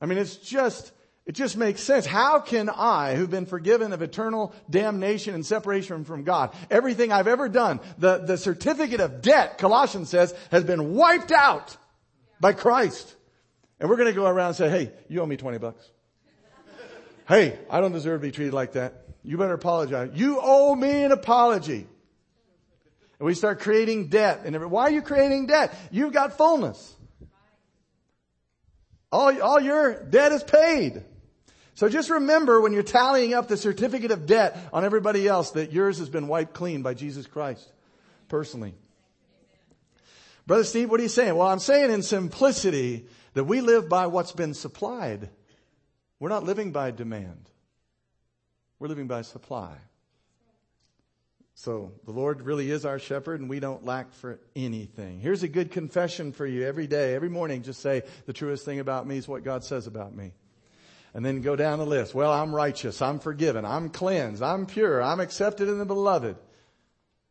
I 0.00 0.06
mean, 0.06 0.18
it's 0.18 0.36
just 0.36 0.92
it 1.30 1.36
just 1.36 1.56
makes 1.56 1.80
sense. 1.80 2.06
How 2.06 2.40
can 2.40 2.68
I, 2.68 3.14
who've 3.14 3.30
been 3.30 3.46
forgiven 3.46 3.92
of 3.92 4.02
eternal 4.02 4.52
damnation 4.68 5.32
and 5.32 5.46
separation 5.46 6.02
from 6.02 6.24
God, 6.24 6.52
everything 6.68 7.12
I've 7.12 7.28
ever 7.28 7.48
done, 7.48 7.78
the, 7.98 8.18
the 8.18 8.36
certificate 8.36 8.98
of 8.98 9.22
debt, 9.22 9.56
Colossians 9.56 10.08
says, 10.08 10.34
has 10.50 10.64
been 10.64 10.94
wiped 10.94 11.30
out 11.30 11.76
by 12.40 12.52
Christ. 12.52 13.14
And 13.78 13.88
we're 13.88 13.94
going 13.94 14.08
to 14.08 14.12
go 14.12 14.26
around 14.26 14.48
and 14.48 14.56
say, 14.56 14.70
hey, 14.70 14.90
you 15.06 15.20
owe 15.20 15.26
me 15.26 15.36
20 15.36 15.58
bucks. 15.58 15.88
hey, 17.28 17.60
I 17.70 17.80
don't 17.80 17.92
deserve 17.92 18.22
to 18.22 18.26
be 18.26 18.32
treated 18.32 18.52
like 18.52 18.72
that. 18.72 19.04
You 19.22 19.38
better 19.38 19.54
apologize. 19.54 20.10
You 20.14 20.40
owe 20.42 20.74
me 20.74 21.04
an 21.04 21.12
apology. 21.12 21.86
And 23.20 23.26
we 23.26 23.34
start 23.34 23.60
creating 23.60 24.08
debt. 24.08 24.40
And 24.46 24.68
why 24.68 24.88
are 24.88 24.90
you 24.90 25.02
creating 25.02 25.46
debt? 25.46 25.72
You've 25.92 26.12
got 26.12 26.36
fullness. 26.36 26.92
All, 29.12 29.40
all 29.40 29.60
your 29.60 30.02
debt 30.02 30.32
is 30.32 30.42
paid. 30.42 31.04
So 31.80 31.88
just 31.88 32.10
remember 32.10 32.60
when 32.60 32.74
you're 32.74 32.82
tallying 32.82 33.32
up 33.32 33.48
the 33.48 33.56
certificate 33.56 34.10
of 34.10 34.26
debt 34.26 34.54
on 34.70 34.84
everybody 34.84 35.26
else 35.26 35.52
that 35.52 35.72
yours 35.72 35.98
has 35.98 36.10
been 36.10 36.28
wiped 36.28 36.52
clean 36.52 36.82
by 36.82 36.92
Jesus 36.92 37.26
Christ. 37.26 37.72
personally. 38.28 38.74
Brother 40.46 40.64
Steve, 40.64 40.90
what 40.90 41.00
are 41.00 41.04
you 41.04 41.08
saying? 41.08 41.34
Well, 41.36 41.48
I'm 41.48 41.58
saying 41.58 41.90
in 41.90 42.02
simplicity 42.02 43.06
that 43.32 43.44
we 43.44 43.62
live 43.62 43.88
by 43.88 44.08
what's 44.08 44.32
been 44.32 44.52
supplied. 44.52 45.30
We're 46.18 46.28
not 46.28 46.44
living 46.44 46.70
by 46.70 46.90
demand. 46.90 47.48
We're 48.78 48.88
living 48.88 49.06
by 49.06 49.22
supply. 49.22 49.74
So 51.54 51.92
the 52.04 52.12
Lord 52.12 52.42
really 52.42 52.70
is 52.70 52.84
our 52.84 52.98
shepherd 52.98 53.40
and 53.40 53.48
we 53.48 53.58
don't 53.58 53.86
lack 53.86 54.12
for 54.12 54.38
anything. 54.54 55.18
Here's 55.18 55.44
a 55.44 55.48
good 55.48 55.70
confession 55.70 56.32
for 56.32 56.44
you 56.44 56.66
every 56.66 56.86
day, 56.86 57.14
every 57.14 57.30
morning. 57.30 57.62
Just 57.62 57.80
say 57.80 58.02
the 58.26 58.34
truest 58.34 58.66
thing 58.66 58.80
about 58.80 59.06
me 59.06 59.16
is 59.16 59.26
what 59.26 59.44
God 59.44 59.64
says 59.64 59.86
about 59.86 60.14
me. 60.14 60.34
And 61.12 61.24
then 61.24 61.42
go 61.42 61.56
down 61.56 61.78
the 61.78 61.86
list. 61.86 62.14
Well, 62.14 62.32
I'm 62.32 62.54
righteous. 62.54 63.02
I'm 63.02 63.18
forgiven. 63.18 63.64
I'm 63.64 63.88
cleansed. 63.88 64.42
I'm 64.42 64.66
pure. 64.66 65.02
I'm 65.02 65.20
accepted 65.20 65.68
in 65.68 65.78
the 65.78 65.84
beloved. 65.84 66.36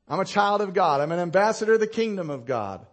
I'm 0.08 0.20
a 0.20 0.26
child 0.26 0.62
of 0.62 0.74
God. 0.74 1.02
I'm 1.02 1.12
an 1.12 1.20
ambassador 1.20 1.74
of 1.74 1.80
the 1.80 1.88
kingdom 1.88 2.30
of 2.30 2.46
God. 2.46 2.86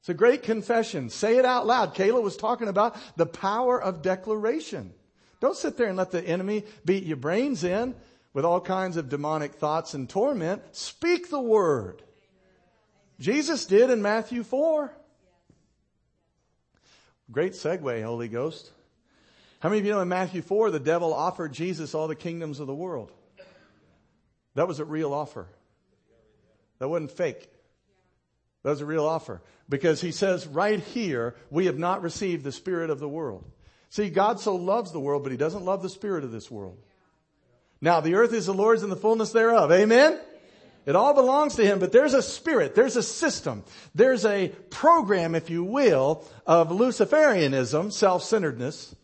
It's 0.00 0.08
a 0.08 0.14
great 0.14 0.42
confession. 0.42 1.10
Say 1.10 1.36
it 1.36 1.44
out 1.44 1.66
loud. 1.66 1.94
Kayla 1.94 2.22
was 2.22 2.36
talking 2.36 2.68
about 2.68 2.96
the 3.16 3.26
power 3.26 3.80
of 3.80 4.02
declaration. 4.02 4.92
Don't 5.40 5.56
sit 5.56 5.76
there 5.76 5.88
and 5.88 5.96
let 5.96 6.10
the 6.10 6.22
enemy 6.22 6.64
beat 6.84 7.04
your 7.04 7.16
brains 7.16 7.64
in 7.64 7.94
with 8.32 8.44
all 8.44 8.60
kinds 8.60 8.96
of 8.96 9.08
demonic 9.08 9.54
thoughts 9.54 9.94
and 9.94 10.08
torment. 10.08 10.62
Speak 10.72 11.30
the 11.30 11.40
word. 11.40 12.02
Jesus 13.18 13.66
did 13.66 13.90
in 13.90 14.02
Matthew 14.02 14.42
4. 14.42 14.92
Great 17.30 17.52
segue, 17.52 18.04
Holy 18.04 18.28
Ghost. 18.28 18.70
How 19.60 19.68
many 19.68 19.80
of 19.80 19.86
you 19.86 19.92
know 19.92 20.00
in 20.00 20.08
Matthew 20.08 20.42
4 20.42 20.70
the 20.70 20.80
devil 20.80 21.14
offered 21.14 21.52
Jesus 21.52 21.94
all 21.94 22.08
the 22.08 22.14
kingdoms 22.14 22.60
of 22.60 22.66
the 22.66 22.74
world? 22.74 23.10
That 24.54 24.68
was 24.68 24.80
a 24.80 24.84
real 24.84 25.12
offer. 25.12 25.46
That 26.78 26.88
wasn't 26.88 27.10
fake. 27.10 27.50
That 28.62 28.70
was 28.70 28.80
a 28.80 28.86
real 28.86 29.06
offer. 29.06 29.42
Because 29.68 30.00
he 30.00 30.12
says 30.12 30.46
right 30.46 30.80
here, 30.80 31.34
we 31.50 31.66
have 31.66 31.78
not 31.78 32.02
received 32.02 32.44
the 32.44 32.52
spirit 32.52 32.90
of 32.90 32.98
the 32.98 33.08
world. 33.08 33.44
See, 33.90 34.10
God 34.10 34.40
so 34.40 34.56
loves 34.56 34.92
the 34.92 35.00
world, 35.00 35.22
but 35.22 35.32
he 35.32 35.38
doesn't 35.38 35.64
love 35.64 35.82
the 35.82 35.88
spirit 35.88 36.24
of 36.24 36.32
this 36.32 36.50
world. 36.50 36.78
Now, 37.80 38.00
the 38.00 38.14
earth 38.14 38.32
is 38.32 38.46
the 38.46 38.54
Lord's 38.54 38.82
and 38.82 38.90
the 38.90 38.96
fullness 38.96 39.32
thereof. 39.32 39.70
Amen? 39.70 40.18
It 40.86 40.96
all 40.96 41.14
belongs 41.14 41.56
to 41.56 41.64
him, 41.64 41.78
but 41.78 41.92
there's 41.92 42.14
a 42.14 42.22
spirit, 42.22 42.74
there's 42.74 42.96
a 42.96 43.02
system, 43.02 43.64
there's 43.94 44.24
a 44.24 44.48
program, 44.70 45.34
if 45.34 45.50
you 45.50 45.64
will, 45.64 46.24
of 46.46 46.68
Luciferianism, 46.68 47.92
self-centeredness, 47.92 48.94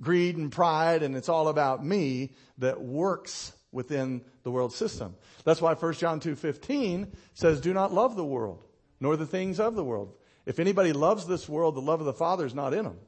greed 0.00 0.36
and 0.36 0.52
pride, 0.52 1.02
and 1.02 1.16
it's 1.16 1.28
all 1.28 1.48
about 1.48 1.84
me 1.84 2.32
that 2.58 2.80
works 2.80 3.52
within 3.72 4.22
the 4.42 4.50
world 4.50 4.72
system. 4.72 5.14
That's 5.44 5.60
why 5.60 5.74
1 5.74 5.92
John 5.94 6.20
2.15 6.20 7.12
says, 7.34 7.60
do 7.60 7.72
not 7.72 7.92
love 7.92 8.16
the 8.16 8.24
world, 8.24 8.64
nor 9.00 9.16
the 9.16 9.26
things 9.26 9.60
of 9.60 9.74
the 9.74 9.84
world. 9.84 10.14
If 10.44 10.58
anybody 10.58 10.92
loves 10.92 11.26
this 11.26 11.48
world, 11.48 11.74
the 11.74 11.80
love 11.80 12.00
of 12.00 12.06
the 12.06 12.12
Father 12.12 12.46
is 12.46 12.54
not 12.54 12.72
in 12.72 12.84
them. 12.84 12.98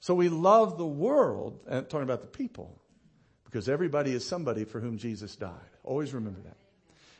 So 0.00 0.14
we 0.14 0.28
love 0.28 0.78
the 0.78 0.86
world, 0.86 1.60
and 1.68 1.88
talking 1.88 2.04
about 2.04 2.20
the 2.20 2.28
people, 2.28 2.80
because 3.44 3.68
everybody 3.68 4.12
is 4.12 4.26
somebody 4.26 4.64
for 4.64 4.80
whom 4.80 4.98
Jesus 4.98 5.34
died. 5.36 5.52
Always 5.82 6.14
remember 6.14 6.40
that. 6.42 6.56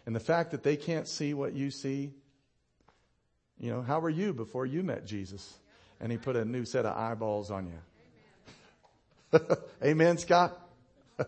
And 0.07 0.14
the 0.14 0.20
fact 0.20 0.53
that 0.53 0.62
they 0.62 0.77
can't 0.77 1.09
see 1.09 1.35
what 1.35 1.55
you 1.55 1.70
see, 1.70 2.12
you 3.59 3.70
know, 3.70 3.83
how 3.83 3.99
were 4.01 4.11
you 4.11 4.33
before 4.33 4.64
you 4.64 4.83
met 4.83 5.05
Jesus? 5.07 5.59
And 6.00 6.12
he 6.12 6.18
put 6.18 6.37
a 6.37 6.44
new 6.44 6.64
set 6.64 6.87
of 6.87 6.96
eyeballs 6.96 7.50
on 7.50 7.66
you. 7.66 9.40
Amen, 9.84 10.16
Scott? 10.18 10.58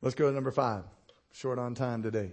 Let's 0.00 0.14
go 0.14 0.28
to 0.28 0.34
number 0.34 0.50
five. 0.52 0.84
Short 1.32 1.58
on 1.58 1.74
time 1.74 2.02
today. 2.02 2.32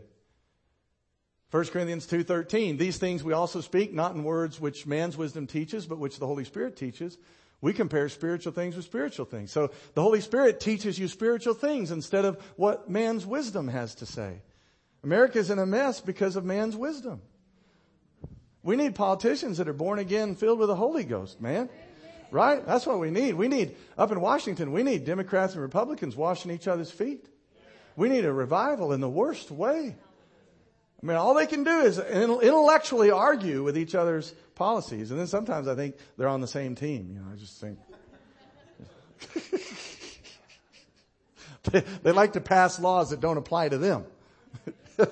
1 1.52 1.66
Corinthians 1.68 2.06
2.13, 2.06 2.78
these 2.78 2.98
things 2.98 3.24
we 3.24 3.32
also 3.32 3.62
speak, 3.62 3.94
not 3.94 4.14
in 4.14 4.24
words 4.26 4.60
which 4.60 4.86
man's 4.86 5.16
wisdom 5.16 5.48
teaches, 5.48 5.86
but 5.86 5.98
which 5.98 6.20
the 6.20 6.28
Holy 6.28 6.44
Spirit 6.44 6.76
teaches. 6.76 7.18
We 7.62 7.74
compare 7.74 8.10
spiritual 8.10 8.52
things 8.52 8.76
with 8.76 8.86
spiritual 8.86 9.26
things. 9.26 9.52
So 9.52 9.72
the 9.94 10.02
Holy 10.02 10.22
Spirit 10.22 10.60
teaches 10.60 11.00
you 11.00 11.08
spiritual 11.08 11.54
things 11.54 11.90
instead 11.90 12.26
of 12.26 12.42
what 12.58 12.90
man's 12.90 13.26
wisdom 13.26 13.70
has 13.70 13.96
to 13.96 14.06
say. 14.06 14.42
America's 15.04 15.50
in 15.50 15.58
a 15.58 15.66
mess 15.66 16.02
because 16.02 16.36
of 16.36 16.44
man's 16.44 16.76
wisdom. 16.76 17.22
We 18.68 18.76
need 18.76 18.96
politicians 18.96 19.60
that 19.60 19.70
are 19.70 19.74
born 19.74 19.98
again, 19.98 20.36
filled 20.36 20.60
with 20.60 20.68
the 20.68 20.76
Holy 20.76 21.06
Ghost, 21.06 21.40
man. 21.40 21.70
Right? 22.32 22.66
That's 22.66 22.86
what 22.86 23.00
we 23.00 23.12
need. 23.12 23.36
We 23.36 23.48
need, 23.48 23.78
up 23.98 24.12
in 24.12 24.20
Washington, 24.20 24.74
we 24.74 24.84
need 24.84 25.06
Democrats 25.06 25.54
and 25.54 25.62
Republicans 25.62 26.18
washing 26.18 26.52
each 26.52 26.68
other's 26.68 26.92
feet. 26.92 27.30
We 27.96 28.10
need 28.10 28.26
a 28.26 28.34
revival 28.34 28.92
in 28.92 29.00
the 29.00 29.08
worst 29.08 29.52
way. 29.52 29.96
I 31.02 31.06
mean, 31.06 31.16
all 31.16 31.34
they 31.34 31.48
can 31.48 31.64
do 31.64 31.80
is 31.80 31.98
intellectually 31.98 33.10
argue 33.10 33.64
with 33.64 33.78
each 33.78 33.96
other's 33.96 34.34
policies. 34.56 35.12
And 35.12 35.20
then 35.20 35.28
sometimes 35.28 35.70
I 35.70 35.76
think 35.76 35.96
they're 36.18 36.28
on 36.28 36.42
the 36.42 36.48
same 36.48 36.76
team. 36.76 37.08
You 37.14 37.20
know, 37.22 37.28
I 37.32 37.38
just 37.38 37.62
think. 37.62 37.80
they, 41.72 41.80
they 42.04 42.12
like 42.12 42.34
to 42.34 42.42
pass 42.42 42.82
laws 42.82 43.12
that 43.12 43.22
don't 43.22 43.38
apply 43.38 43.70
to 43.70 43.78
them. 43.78 44.04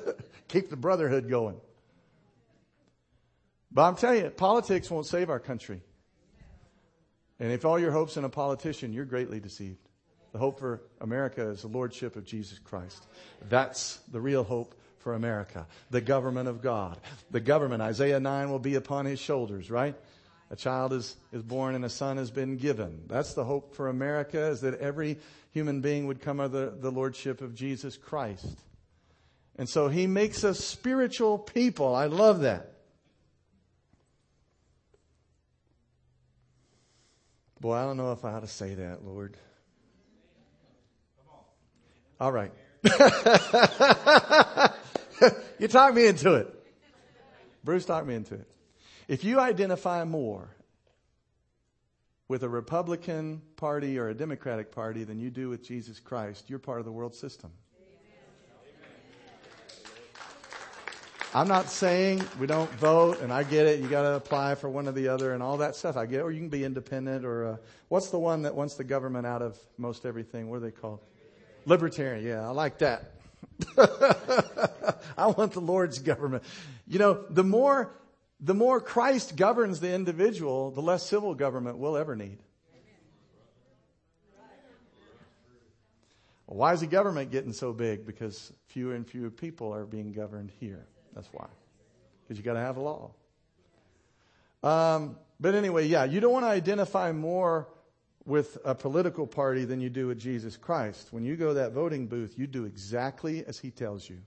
Keep 0.50 0.70
the 0.70 0.76
brotherhood 0.76 1.30
going. 1.30 1.56
But 3.76 3.90
I'm 3.90 3.98
telling 3.98 4.24
you, 4.24 4.30
politics 4.30 4.90
won't 4.90 5.06
save 5.06 5.30
our 5.30 5.40
country. 5.40 5.82
And 7.42 7.52
if 7.52 7.66
all 7.66 7.78
your 7.78 7.92
hope's 7.92 8.16
in 8.16 8.24
a 8.24 8.30
politician, 8.30 8.94
you're 8.94 9.04
greatly 9.04 9.42
deceived. 9.42 9.90
The 10.32 10.40
hope 10.40 10.60
for 10.60 10.82
America 11.02 11.50
is 11.50 11.62
the 11.62 11.68
lordship 11.68 12.16
of 12.16 12.26
Jesus 12.26 12.58
Christ. 12.58 13.06
That's 13.50 13.98
the 14.12 14.22
real 14.22 14.46
hope 14.46 14.76
for 15.00 15.14
America. 15.14 15.68
The 15.92 16.00
government 16.00 16.48
of 16.48 16.62
God. 16.62 16.98
The 17.32 17.42
government, 17.42 17.82
Isaiah 17.82 18.20
9 18.22 18.50
will 18.50 18.60
be 18.60 18.76
upon 18.76 19.06
his 19.06 19.20
shoulders, 19.20 19.70
right? 19.70 19.96
A 20.52 20.56
child 20.56 20.94
is, 20.94 21.18
is 21.34 21.44
born 21.44 21.76
and 21.76 21.84
a 21.84 21.90
son 21.90 22.16
has 22.16 22.32
been 22.32 22.56
given. 22.56 23.04
That's 23.08 23.34
the 23.34 23.44
hope 23.44 23.76
for 23.76 23.90
America 23.90 24.40
is 24.40 24.62
that 24.62 24.80
every 24.80 25.18
human 25.52 25.82
being 25.82 26.08
would 26.08 26.22
come 26.22 26.40
under 26.40 26.70
the, 26.70 26.78
the 26.78 26.92
lordship 26.92 27.42
of 27.42 27.54
Jesus 27.54 27.98
Christ. 27.98 28.58
And 29.58 29.68
so 29.68 29.90
he 29.90 30.08
makes 30.08 30.46
us 30.46 30.60
spiritual 30.64 31.38
people. 31.38 31.94
I 31.94 32.06
love 32.06 32.42
that. 32.42 32.75
Boy, 37.66 37.74
I 37.74 37.84
don't 37.86 37.98
know 37.98 38.12
if 38.12 38.24
I 38.24 38.34
ought 38.34 38.42
to 38.42 38.48
say 38.48 38.76
that, 38.76 39.04
Lord. 39.04 39.36
All 42.20 42.32
right. 42.32 42.52
you 45.58 45.68
talk 45.68 45.96
me 45.96 46.06
into 46.06 46.36
it. 46.36 46.48
Bruce 47.64 47.86
talked 47.86 48.06
me 48.06 48.14
into 48.14 48.36
it. 48.36 48.48
If 49.08 49.24
you 49.24 49.40
identify 49.40 50.04
more 50.04 50.48
with 52.28 52.44
a 52.44 52.50
Republican 52.50 53.42
party 53.56 53.98
or 53.98 54.10
a 54.10 54.14
Democratic 54.14 54.72
party 54.72 55.04
than 55.04 55.18
you 55.18 55.32
do 55.32 55.50
with 55.50 55.64
Jesus 55.64 56.00
Christ, 56.00 56.52
you're 56.52 56.60
part 56.60 56.78
of 56.78 56.86
the 56.86 56.92
world 56.92 57.16
system. 57.16 57.50
I'm 61.36 61.50
not 61.50 61.70
saying 61.70 62.24
we 62.40 62.48
don't 62.48 62.72
vote, 62.76 63.20
and 63.20 63.34
I 63.34 63.44
get 63.44 63.66
it. 63.68 63.82
You 63.82 63.90
got 63.90 64.04
to 64.04 64.14
apply 64.14 64.56
for 64.56 64.70
one 64.70 64.88
or 64.88 64.94
the 64.94 65.10
other, 65.10 65.34
and 65.34 65.44
all 65.44 65.58
that 65.58 65.76
stuff. 65.76 65.98
I 65.98 66.06
get, 66.06 66.20
it. 66.20 66.24
or 66.24 66.32
you 66.32 66.40
can 66.40 66.48
be 66.48 66.64
independent, 66.64 67.26
or 67.26 67.46
uh, 67.46 67.58
what's 67.90 68.10
the 68.10 68.18
one 68.18 68.44
that 68.44 68.56
wants 68.56 68.76
the 68.76 68.86
government 68.86 69.28
out 69.28 69.42
of 69.42 69.60
most 69.78 70.06
everything? 70.06 70.50
What 70.50 70.56
are 70.56 70.60
they 70.62 70.72
called? 70.72 71.02
Libertarian. 71.66 72.26
Yeah, 72.26 72.48
I 72.48 72.52
like 72.52 72.78
that. 72.78 73.12
I 75.18 75.28
want 75.28 75.52
the 75.52 75.60
Lord's 75.60 76.00
government. 76.00 76.46
You 76.88 77.00
know, 77.00 77.26
the 77.30 77.44
more, 77.44 77.94
the 78.40 78.54
more 78.54 78.80
Christ 78.80 79.36
governs 79.36 79.82
the 79.82 79.94
individual, 79.94 80.72
the 80.72 80.82
less 80.82 81.06
civil 81.06 81.36
government 81.36 81.80
we'll 81.80 81.98
ever 81.98 82.16
need. 82.16 82.38
Why 86.46 86.72
is 86.72 86.80
the 86.80 86.88
government 86.88 87.30
getting 87.30 87.52
so 87.52 87.74
big? 87.74 88.06
Because 88.06 88.54
fewer 88.68 88.96
and 88.96 89.06
fewer 89.06 89.30
people 89.30 89.74
are 89.74 89.86
being 89.86 90.14
governed 90.14 90.54
here. 90.62 90.88
That's 91.16 91.30
why. 91.32 91.48
Because 92.24 92.38
you 92.38 92.44
got 92.44 92.54
to 92.54 92.60
have 92.60 92.78
a 92.78 92.82
law. 92.82 93.12
Um, 94.64 95.18
but 95.40 95.56
anyway, 95.56 95.88
yeah, 95.88 96.04
you 96.06 96.20
don't 96.20 96.34
want 96.34 96.46
to 96.46 96.50
identify 96.50 97.12
more 97.12 97.68
with 98.26 98.58
a 98.66 98.74
political 98.74 99.28
party 99.28 99.66
than 99.66 99.80
you 99.80 99.90
do 99.90 100.08
with 100.08 100.20
Jesus 100.20 100.58
Christ. 100.58 101.10
When 101.12 101.24
you 101.24 101.36
go 101.36 101.50
to 101.50 101.54
that 101.56 101.72
voting 101.72 102.08
booth, 102.08 102.38
you 102.38 102.48
do 102.48 102.66
exactly 102.66 103.46
as 103.46 103.60
he 103.60 103.70
tells 103.70 104.10
you. 104.10 104.18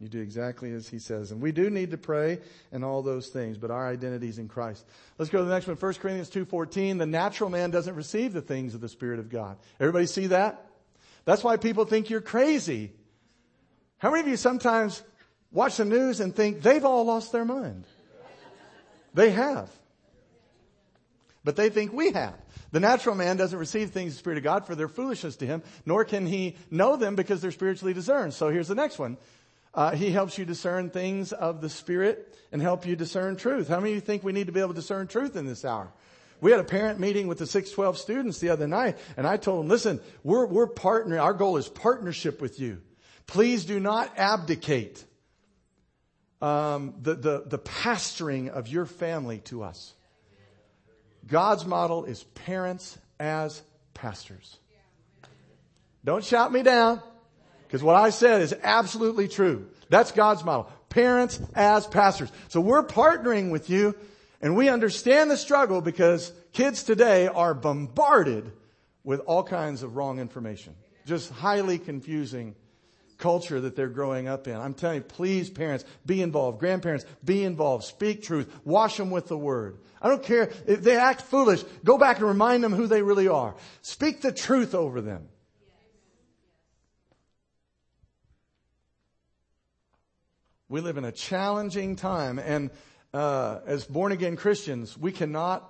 You 0.00 0.08
do 0.08 0.20
exactly 0.20 0.72
as 0.72 0.88
he 0.88 1.00
says. 1.00 1.32
And 1.32 1.40
we 1.40 1.50
do 1.50 1.70
need 1.70 1.90
to 1.90 1.98
pray 1.98 2.38
and 2.70 2.84
all 2.84 3.02
those 3.02 3.28
things, 3.28 3.58
but 3.58 3.72
our 3.72 3.88
identity 3.88 4.28
is 4.28 4.38
in 4.38 4.46
Christ. 4.46 4.86
Let's 5.18 5.28
go 5.28 5.38
to 5.38 5.44
the 5.44 5.52
next 5.52 5.66
one. 5.66 5.76
1 5.76 5.94
Corinthians 5.94 6.30
2.14. 6.30 6.98
The 6.98 7.06
natural 7.06 7.50
man 7.50 7.72
doesn't 7.72 7.96
receive 7.96 8.32
the 8.32 8.40
things 8.40 8.76
of 8.76 8.80
the 8.80 8.88
Spirit 8.88 9.18
of 9.18 9.28
God. 9.28 9.58
Everybody 9.80 10.06
see 10.06 10.28
that? 10.28 10.64
That's 11.24 11.42
why 11.42 11.56
people 11.56 11.84
think 11.84 12.10
you're 12.10 12.20
crazy. 12.20 12.92
How 13.98 14.12
many 14.12 14.20
of 14.20 14.28
you 14.28 14.36
sometimes 14.36 15.02
watch 15.52 15.76
the 15.76 15.84
news 15.84 16.20
and 16.20 16.34
think 16.34 16.62
they've 16.62 16.84
all 16.84 17.04
lost 17.04 17.32
their 17.32 17.44
mind? 17.44 17.84
They 19.14 19.30
have. 19.30 19.70
But 21.44 21.56
they 21.56 21.70
think 21.70 21.92
we 21.92 22.12
have. 22.12 22.34
The 22.72 22.80
natural 22.80 23.14
man 23.14 23.36
doesn't 23.36 23.58
receive 23.58 23.90
things 23.90 24.12
of 24.12 24.16
the 24.16 24.18
Spirit 24.18 24.38
of 24.38 24.44
God 24.44 24.66
for 24.66 24.74
their 24.74 24.88
foolishness 24.88 25.36
to 25.36 25.46
him, 25.46 25.62
nor 25.86 26.04
can 26.04 26.26
he 26.26 26.56
know 26.70 26.96
them 26.96 27.14
because 27.14 27.40
they're 27.40 27.50
spiritually 27.50 27.94
discerned. 27.94 28.34
So 28.34 28.50
here's 28.50 28.68
the 28.68 28.74
next 28.74 28.98
one. 28.98 29.16
Uh, 29.72 29.94
he 29.94 30.10
helps 30.10 30.36
you 30.36 30.44
discern 30.44 30.90
things 30.90 31.32
of 31.32 31.60
the 31.60 31.70
Spirit 31.70 32.36
and 32.52 32.60
help 32.60 32.86
you 32.86 32.96
discern 32.96 33.36
truth. 33.36 33.68
How 33.68 33.80
many 33.80 33.92
of 33.92 33.94
you 33.96 34.00
think 34.00 34.24
we 34.24 34.32
need 34.32 34.46
to 34.46 34.52
be 34.52 34.60
able 34.60 34.70
to 34.70 34.80
discern 34.80 35.06
truth 35.06 35.36
in 35.36 35.46
this 35.46 35.64
hour? 35.64 35.90
We 36.40 36.50
had 36.50 36.60
a 36.60 36.64
parent 36.64 37.00
meeting 37.00 37.26
with 37.26 37.38
the 37.38 37.46
612 37.46 37.98
students 37.98 38.38
the 38.38 38.50
other 38.50 38.68
night, 38.68 38.98
and 39.16 39.26
I 39.26 39.36
told 39.36 39.60
them, 39.60 39.68
listen, 39.68 40.00
we're, 40.22 40.46
we're 40.46 40.68
partnering. 40.68 41.20
Our 41.22 41.34
goal 41.34 41.56
is 41.56 41.68
partnership 41.68 42.40
with 42.40 42.60
you. 42.60 42.80
Please 43.26 43.64
do 43.64 43.80
not 43.80 44.16
abdicate 44.18 45.04
um, 46.40 46.94
the, 47.00 47.14
the, 47.14 47.42
the 47.46 47.58
pastoring 47.58 48.48
of 48.48 48.68
your 48.68 48.86
family 48.86 49.38
to 49.46 49.62
us. 49.62 49.94
God's 51.26 51.66
model 51.66 52.04
is 52.04 52.22
parents 52.22 52.96
as 53.20 53.60
pastors. 53.94 54.58
Don't 56.04 56.24
shout 56.24 56.52
me 56.52 56.62
down 56.62 57.02
because 57.66 57.82
what 57.82 57.96
I 57.96 58.10
said 58.10 58.40
is 58.40 58.54
absolutely 58.62 59.28
true. 59.28 59.68
That's 59.90 60.12
God's 60.12 60.44
model. 60.44 60.70
Parents 60.88 61.40
as 61.54 61.86
pastors. 61.86 62.30
So 62.48 62.60
we're 62.60 62.84
partnering 62.84 63.50
with 63.50 63.68
you 63.68 63.94
and 64.40 64.56
we 64.56 64.68
understand 64.68 65.30
the 65.30 65.36
struggle 65.36 65.80
because 65.80 66.32
kids 66.52 66.82
today 66.82 67.26
are 67.26 67.52
bombarded 67.52 68.52
with 69.04 69.20
all 69.20 69.42
kinds 69.42 69.82
of 69.82 69.96
wrong 69.96 70.18
information. 70.18 70.74
Just 71.04 71.30
highly 71.30 71.78
confusing 71.78 72.54
culture 73.18 73.60
that 73.60 73.76
they're 73.76 73.88
growing 73.88 74.28
up 74.28 74.46
in. 74.46 74.56
I'm 74.56 74.74
telling 74.74 74.98
you, 74.98 75.02
please 75.02 75.50
parents, 75.50 75.84
be 76.06 76.22
involved. 76.22 76.60
Grandparents, 76.60 77.04
be 77.24 77.44
involved. 77.44 77.84
Speak 77.84 78.22
truth. 78.22 78.52
Wash 78.64 78.96
them 78.96 79.10
with 79.10 79.26
the 79.26 79.36
word. 79.36 79.78
I 80.00 80.08
don't 80.08 80.22
care 80.22 80.50
if 80.66 80.82
they 80.82 80.96
act 80.96 81.22
foolish. 81.22 81.62
Go 81.84 81.98
back 81.98 82.18
and 82.18 82.26
remind 82.26 82.62
them 82.62 82.72
who 82.72 82.86
they 82.86 83.02
really 83.02 83.28
are. 83.28 83.56
Speak 83.82 84.22
the 84.22 84.32
truth 84.32 84.74
over 84.74 85.00
them. 85.00 85.28
We 90.68 90.80
live 90.80 90.98
in 90.98 91.04
a 91.04 91.12
challenging 91.12 91.96
time 91.96 92.38
and 92.38 92.70
uh, 93.14 93.60
as 93.66 93.86
born 93.86 94.12
again 94.12 94.36
Christians, 94.36 94.96
we 94.96 95.12
cannot 95.12 95.68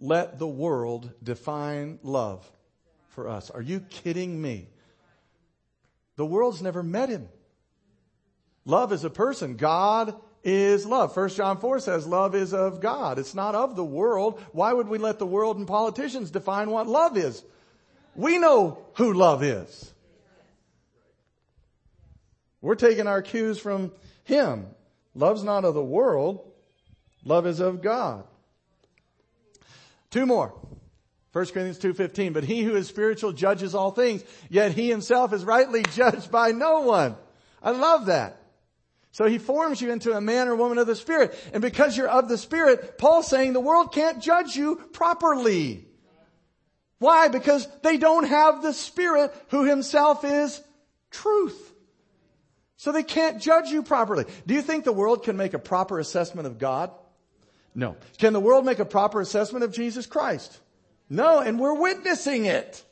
let 0.00 0.38
the 0.38 0.48
world 0.48 1.12
define 1.22 1.98
love 2.02 2.50
for 3.10 3.28
us. 3.28 3.50
Are 3.50 3.62
you 3.62 3.80
kidding 3.80 4.40
me? 4.40 4.68
The 6.20 6.26
world's 6.26 6.60
never 6.60 6.82
met 6.82 7.08
him. 7.08 7.30
Love 8.66 8.92
is 8.92 9.04
a 9.04 9.08
person. 9.08 9.56
God 9.56 10.14
is 10.44 10.84
love. 10.84 11.16
1 11.16 11.30
John 11.30 11.56
4 11.56 11.80
says 11.80 12.06
love 12.06 12.34
is 12.34 12.52
of 12.52 12.82
God. 12.82 13.18
It's 13.18 13.34
not 13.34 13.54
of 13.54 13.74
the 13.74 13.86
world. 13.86 14.38
Why 14.52 14.70
would 14.70 14.86
we 14.86 14.98
let 14.98 15.18
the 15.18 15.24
world 15.24 15.56
and 15.56 15.66
politicians 15.66 16.30
define 16.30 16.70
what 16.70 16.86
love 16.86 17.16
is? 17.16 17.42
We 18.14 18.36
know 18.36 18.84
who 18.96 19.14
love 19.14 19.42
is. 19.42 19.94
We're 22.60 22.74
taking 22.74 23.06
our 23.06 23.22
cues 23.22 23.58
from 23.58 23.90
him. 24.24 24.66
Love's 25.14 25.42
not 25.42 25.64
of 25.64 25.72
the 25.72 25.82
world. 25.82 26.52
Love 27.24 27.46
is 27.46 27.60
of 27.60 27.80
God. 27.80 28.24
Two 30.10 30.26
more. 30.26 30.52
1 31.32 31.46
Corinthians 31.46 31.78
2.15, 31.78 32.32
but 32.32 32.44
he 32.44 32.62
who 32.62 32.74
is 32.74 32.88
spiritual 32.88 33.32
judges 33.32 33.74
all 33.74 33.92
things, 33.92 34.24
yet 34.48 34.72
he 34.72 34.88
himself 34.88 35.32
is 35.32 35.44
rightly 35.44 35.82
judged 35.94 36.30
by 36.30 36.50
no 36.50 36.80
one. 36.80 37.16
I 37.62 37.70
love 37.70 38.06
that. 38.06 38.40
So 39.12 39.26
he 39.26 39.38
forms 39.38 39.80
you 39.80 39.90
into 39.92 40.12
a 40.12 40.20
man 40.20 40.48
or 40.48 40.56
woman 40.56 40.78
of 40.78 40.86
the 40.86 40.96
Spirit. 40.96 41.34
And 41.52 41.62
because 41.62 41.96
you're 41.96 42.08
of 42.08 42.28
the 42.28 42.38
Spirit, 42.38 42.98
Paul's 42.98 43.28
saying 43.28 43.52
the 43.52 43.60
world 43.60 43.92
can't 43.92 44.22
judge 44.22 44.56
you 44.56 44.76
properly. 44.92 45.86
Why? 46.98 47.28
Because 47.28 47.66
they 47.82 47.96
don't 47.96 48.28
have 48.28 48.62
the 48.62 48.72
Spirit 48.72 49.32
who 49.48 49.64
himself 49.64 50.24
is 50.24 50.60
truth. 51.10 51.74
So 52.76 52.92
they 52.92 53.02
can't 53.02 53.40
judge 53.40 53.68
you 53.68 53.82
properly. 53.82 54.24
Do 54.46 54.54
you 54.54 54.62
think 54.62 54.84
the 54.84 54.92
world 54.92 55.24
can 55.24 55.36
make 55.36 55.54
a 55.54 55.58
proper 55.58 55.98
assessment 55.98 56.46
of 56.46 56.58
God? 56.58 56.90
No. 57.74 57.96
Can 58.18 58.32
the 58.32 58.40
world 58.40 58.64
make 58.64 58.78
a 58.78 58.84
proper 58.84 59.20
assessment 59.20 59.64
of 59.64 59.72
Jesus 59.72 60.06
Christ? 60.06 60.58
No, 61.10 61.40
and 61.40 61.58
we're 61.58 61.74
witnessing 61.74 62.44
it. 62.44 62.84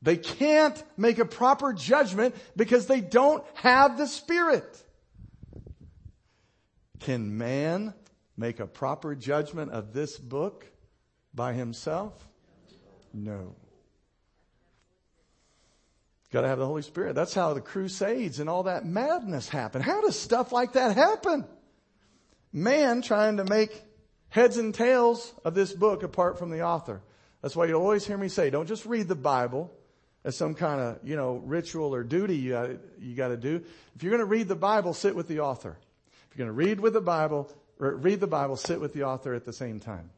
They 0.00 0.16
can't 0.16 0.82
make 0.96 1.18
a 1.18 1.24
proper 1.24 1.72
judgment 1.72 2.36
because 2.56 2.86
they 2.86 3.00
don't 3.00 3.44
have 3.54 3.98
the 3.98 4.06
Spirit. 4.06 4.82
Can 7.00 7.36
man 7.36 7.92
make 8.36 8.60
a 8.60 8.66
proper 8.66 9.14
judgment 9.14 9.72
of 9.72 9.92
this 9.92 10.16
book 10.16 10.66
by 11.34 11.54
himself? 11.54 12.12
No. 13.12 13.56
Got 16.30 16.42
to 16.42 16.48
have 16.48 16.58
the 16.58 16.66
Holy 16.66 16.82
Spirit. 16.82 17.14
That's 17.14 17.34
how 17.34 17.54
the 17.54 17.60
Crusades 17.60 18.40
and 18.40 18.48
all 18.50 18.64
that 18.64 18.84
madness 18.84 19.48
happened. 19.48 19.84
How 19.84 20.02
does 20.02 20.18
stuff 20.18 20.52
like 20.52 20.74
that 20.74 20.96
happen? 20.96 21.46
Man 22.52 23.02
trying 23.02 23.38
to 23.38 23.44
make 23.44 23.82
heads 24.34 24.56
and 24.56 24.74
tails 24.74 25.32
of 25.44 25.54
this 25.54 25.72
book 25.72 26.02
apart 26.02 26.40
from 26.40 26.50
the 26.50 26.60
author. 26.60 27.00
That's 27.40 27.54
why 27.54 27.66
you 27.66 27.74
always 27.74 28.04
hear 28.04 28.18
me 28.18 28.28
say, 28.28 28.50
don't 28.50 28.66
just 28.66 28.84
read 28.84 29.06
the 29.06 29.14
Bible 29.14 29.70
as 30.24 30.36
some 30.36 30.56
kind 30.56 30.80
of, 30.80 30.98
you 31.04 31.14
know, 31.14 31.40
ritual 31.44 31.94
or 31.94 32.02
duty 32.02 32.34
you 32.34 32.50
got 32.50 32.70
you 32.98 33.14
got 33.14 33.28
to 33.28 33.36
do. 33.36 33.62
If 33.94 34.02
you're 34.02 34.16
to 34.16 34.24
read 34.24 34.48
the 34.48 34.56
Bible, 34.56 34.92
sit 34.92 35.14
with 35.14 35.28
the 35.28 35.38
author. 35.38 35.78
If 36.32 36.36
you're 36.36 36.48
to 36.48 36.52
read 36.52 36.80
with 36.80 36.94
the 36.94 37.00
Bible, 37.00 37.48
read 37.78 38.18
the 38.18 38.26
Bible, 38.26 38.56
sit 38.56 38.80
with 38.80 38.92
the 38.92 39.04
author 39.04 39.34
at 39.34 39.44
the 39.44 39.52
same 39.52 39.78
time. 39.78 40.10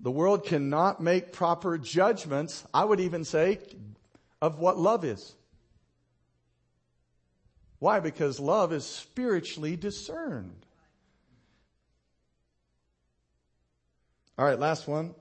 The 0.00 0.10
world 0.10 0.44
cannot 0.44 1.00
make 1.00 1.32
proper 1.32 1.78
judgments, 1.78 2.66
I 2.74 2.84
would 2.84 3.00
even 3.00 3.24
say, 3.24 3.60
of 4.42 4.58
what 4.58 4.76
love 4.76 5.06
is. 5.06 5.34
Why? 7.78 8.00
Because 8.00 8.38
love 8.38 8.74
is 8.74 8.84
spiritually 8.84 9.74
discerned. 9.74 10.66
All 14.38 14.44
right, 14.44 14.58
last 14.58 14.86
one. 14.86 15.14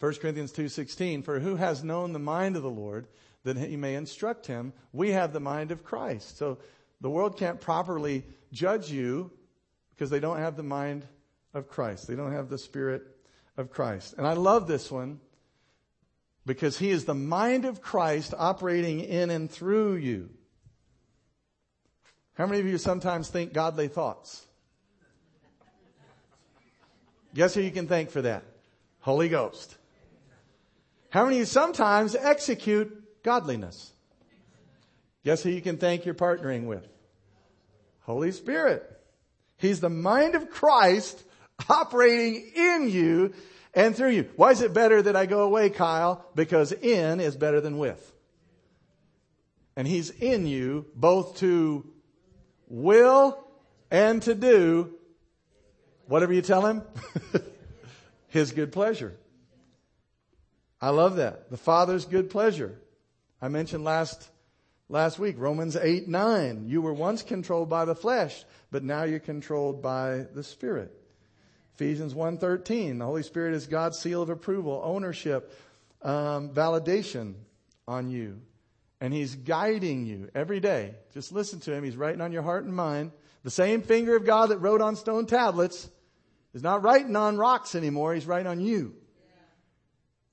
1 0.00 0.14
Corinthians 0.14 0.52
2:16 0.52 1.22
For 1.22 1.40
who 1.40 1.56
has 1.56 1.84
known 1.84 2.12
the 2.12 2.18
mind 2.18 2.56
of 2.56 2.62
the 2.62 2.70
Lord 2.70 3.06
that 3.42 3.58
he 3.58 3.76
may 3.76 3.94
instruct 3.94 4.46
him 4.46 4.72
we 4.92 5.10
have 5.10 5.32
the 5.32 5.40
mind 5.40 5.70
of 5.70 5.84
Christ. 5.84 6.38
So 6.38 6.58
the 7.00 7.10
world 7.10 7.36
can't 7.36 7.60
properly 7.60 8.24
judge 8.50 8.90
you 8.90 9.30
because 9.90 10.08
they 10.08 10.20
don't 10.20 10.38
have 10.38 10.56
the 10.56 10.62
mind 10.62 11.06
of 11.52 11.68
Christ. 11.68 12.06
They 12.06 12.16
don't 12.16 12.32
have 12.32 12.48
the 12.48 12.58
spirit 12.58 13.02
of 13.56 13.70
Christ. 13.70 14.14
And 14.16 14.26
I 14.26 14.32
love 14.32 14.66
this 14.66 14.90
one 14.90 15.20
because 16.46 16.78
he 16.78 16.90
is 16.90 17.04
the 17.04 17.14
mind 17.14 17.66
of 17.66 17.82
Christ 17.82 18.32
operating 18.36 19.00
in 19.00 19.30
and 19.30 19.50
through 19.50 19.96
you. 19.96 20.30
How 22.34 22.46
many 22.46 22.60
of 22.60 22.66
you 22.66 22.78
sometimes 22.78 23.28
think 23.28 23.52
godly 23.52 23.88
thoughts? 23.88 24.46
Guess 27.34 27.54
who 27.54 27.60
you 27.60 27.70
can 27.70 27.88
thank 27.88 28.10
for 28.10 28.22
that? 28.22 28.44
Holy 29.00 29.28
Ghost. 29.28 29.76
How 31.10 31.24
many 31.24 31.36
of 31.36 31.40
you 31.40 31.46
sometimes 31.46 32.14
execute 32.14 33.22
godliness? 33.22 33.92
Guess 35.24 35.42
who 35.42 35.50
you 35.50 35.60
can 35.60 35.76
thank 35.76 36.04
your 36.04 36.14
partnering 36.14 36.66
with? 36.66 36.86
Holy 38.00 38.32
Spirit. 38.32 38.88
He's 39.56 39.80
the 39.80 39.90
mind 39.90 40.34
of 40.34 40.50
Christ 40.50 41.22
operating 41.68 42.52
in 42.54 42.88
you 42.88 43.32
and 43.72 43.96
through 43.96 44.10
you. 44.10 44.28
Why 44.36 44.50
is 44.50 44.60
it 44.60 44.74
better 44.74 45.02
that 45.02 45.16
I 45.16 45.26
go 45.26 45.42
away, 45.42 45.70
Kyle? 45.70 46.24
Because 46.34 46.72
in 46.72 47.20
is 47.20 47.36
better 47.36 47.60
than 47.60 47.78
with. 47.78 48.12
And 49.76 49.88
He's 49.88 50.10
in 50.10 50.46
you 50.46 50.86
both 50.94 51.38
to 51.38 51.84
will 52.68 53.44
and 53.90 54.22
to 54.22 54.34
do 54.34 54.94
Whatever 56.06 56.32
you 56.32 56.42
tell 56.42 56.66
him, 56.66 56.82
his 58.28 58.52
good 58.52 58.72
pleasure. 58.72 59.16
I 60.80 60.90
love 60.90 61.16
that. 61.16 61.50
The 61.50 61.56
Father's 61.56 62.04
good 62.04 62.28
pleasure. 62.28 62.78
I 63.40 63.48
mentioned 63.48 63.84
last, 63.84 64.28
last 64.88 65.18
week, 65.18 65.36
Romans 65.38 65.76
8, 65.76 66.08
9. 66.08 66.64
You 66.66 66.82
were 66.82 66.92
once 66.92 67.22
controlled 67.22 67.70
by 67.70 67.86
the 67.86 67.94
flesh, 67.94 68.44
but 68.70 68.84
now 68.84 69.04
you're 69.04 69.18
controlled 69.18 69.82
by 69.82 70.26
the 70.34 70.42
Spirit. 70.42 70.92
Ephesians 71.74 72.14
1.13, 72.14 72.98
the 72.98 73.04
Holy 73.04 73.22
Spirit 73.22 73.54
is 73.54 73.66
God's 73.66 73.98
seal 73.98 74.22
of 74.22 74.30
approval, 74.30 74.80
ownership, 74.84 75.58
um, 76.02 76.50
validation 76.50 77.34
on 77.88 78.10
you. 78.10 78.40
And 79.00 79.12
He's 79.12 79.34
guiding 79.34 80.06
you 80.06 80.30
every 80.34 80.60
day. 80.60 80.94
Just 81.14 81.32
listen 81.32 81.60
to 81.60 81.72
Him. 81.72 81.82
He's 81.82 81.96
writing 81.96 82.20
on 82.20 82.30
your 82.30 82.42
heart 82.42 82.64
and 82.64 82.74
mind. 82.74 83.10
The 83.42 83.50
same 83.50 83.82
finger 83.82 84.16
of 84.16 84.24
God 84.24 84.50
that 84.50 84.58
wrote 84.58 84.80
on 84.80 84.96
stone 84.96 85.26
tablets 85.26 85.88
is 86.54 86.62
not 86.62 86.82
writing 86.82 87.16
on 87.16 87.36
rocks 87.36 87.74
anymore. 87.74 88.14
He's 88.14 88.26
writing 88.26 88.46
on 88.46 88.60
you. 88.60 88.94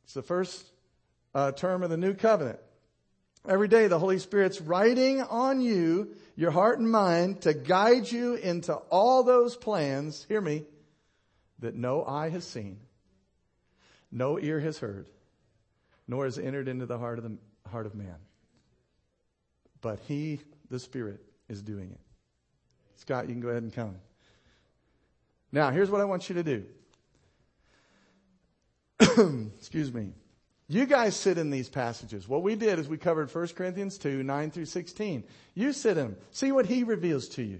It's 0.03 0.13
the 0.13 0.21
first 0.21 0.63
uh, 1.33 1.51
term 1.51 1.83
of 1.83 1.89
the 1.89 1.97
new 1.97 2.13
covenant. 2.13 2.59
Every 3.47 3.67
day 3.67 3.87
the 3.87 3.97
Holy 3.97 4.19
Spirit's 4.19 4.61
writing 4.61 5.21
on 5.21 5.61
you, 5.61 6.15
your 6.35 6.51
heart 6.51 6.79
and 6.79 6.89
mind, 6.89 7.41
to 7.41 7.53
guide 7.53 8.11
you 8.11 8.35
into 8.35 8.73
all 8.73 9.23
those 9.23 9.55
plans, 9.55 10.25
hear 10.27 10.39
me, 10.39 10.65
that 11.59 11.75
no 11.75 12.05
eye 12.05 12.29
has 12.29 12.45
seen, 12.45 12.79
no 14.11 14.39
ear 14.39 14.59
has 14.59 14.77
heard, 14.77 15.09
nor 16.07 16.25
has 16.25 16.37
entered 16.37 16.67
into 16.67 16.85
the 16.85 16.99
heart 16.99 17.17
of 17.17 17.23
the 17.23 17.37
heart 17.69 17.85
of 17.87 17.95
man. 17.95 18.15
But 19.81 19.99
he, 20.07 20.41
the 20.69 20.79
Spirit, 20.79 21.21
is 21.49 21.63
doing 21.63 21.91
it. 21.91 21.99
Scott, 22.97 23.27
you 23.27 23.33
can 23.33 23.41
go 23.41 23.49
ahead 23.49 23.63
and 23.63 23.73
come. 23.73 23.95
Now, 25.51 25.71
here's 25.71 25.89
what 25.89 26.01
I 26.01 26.05
want 26.05 26.29
you 26.29 26.35
to 26.35 26.43
do. 26.43 26.65
Excuse 29.57 29.93
me. 29.93 30.13
You 30.67 30.85
guys 30.85 31.17
sit 31.17 31.37
in 31.37 31.49
these 31.49 31.67
passages. 31.67 32.29
What 32.29 32.43
we 32.43 32.55
did 32.55 32.79
is 32.79 32.87
we 32.87 32.97
covered 32.97 33.33
1 33.33 33.47
Corinthians 33.49 33.97
2, 33.97 34.23
9 34.23 34.51
through 34.51 34.65
16. 34.65 35.25
You 35.53 35.73
sit 35.73 35.97
in. 35.97 36.15
See 36.31 36.53
what 36.53 36.65
he 36.65 36.83
reveals 36.83 37.27
to 37.29 37.43
you. 37.43 37.59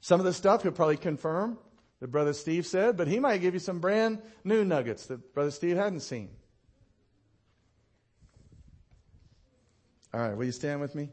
Some 0.00 0.18
of 0.18 0.26
the 0.26 0.32
stuff 0.32 0.64
he'll 0.64 0.72
probably 0.72 0.96
confirm 0.96 1.56
that 2.00 2.08
Brother 2.08 2.32
Steve 2.32 2.66
said, 2.66 2.96
but 2.96 3.06
he 3.06 3.20
might 3.20 3.40
give 3.40 3.54
you 3.54 3.60
some 3.60 3.78
brand 3.78 4.20
new 4.42 4.64
nuggets 4.64 5.06
that 5.06 5.34
Brother 5.34 5.50
Steve 5.52 5.76
hadn't 5.76 6.00
seen. 6.00 6.30
All 10.12 10.20
right, 10.20 10.36
will 10.36 10.46
you 10.46 10.52
stand 10.52 10.80
with 10.80 10.94
me? 10.94 11.10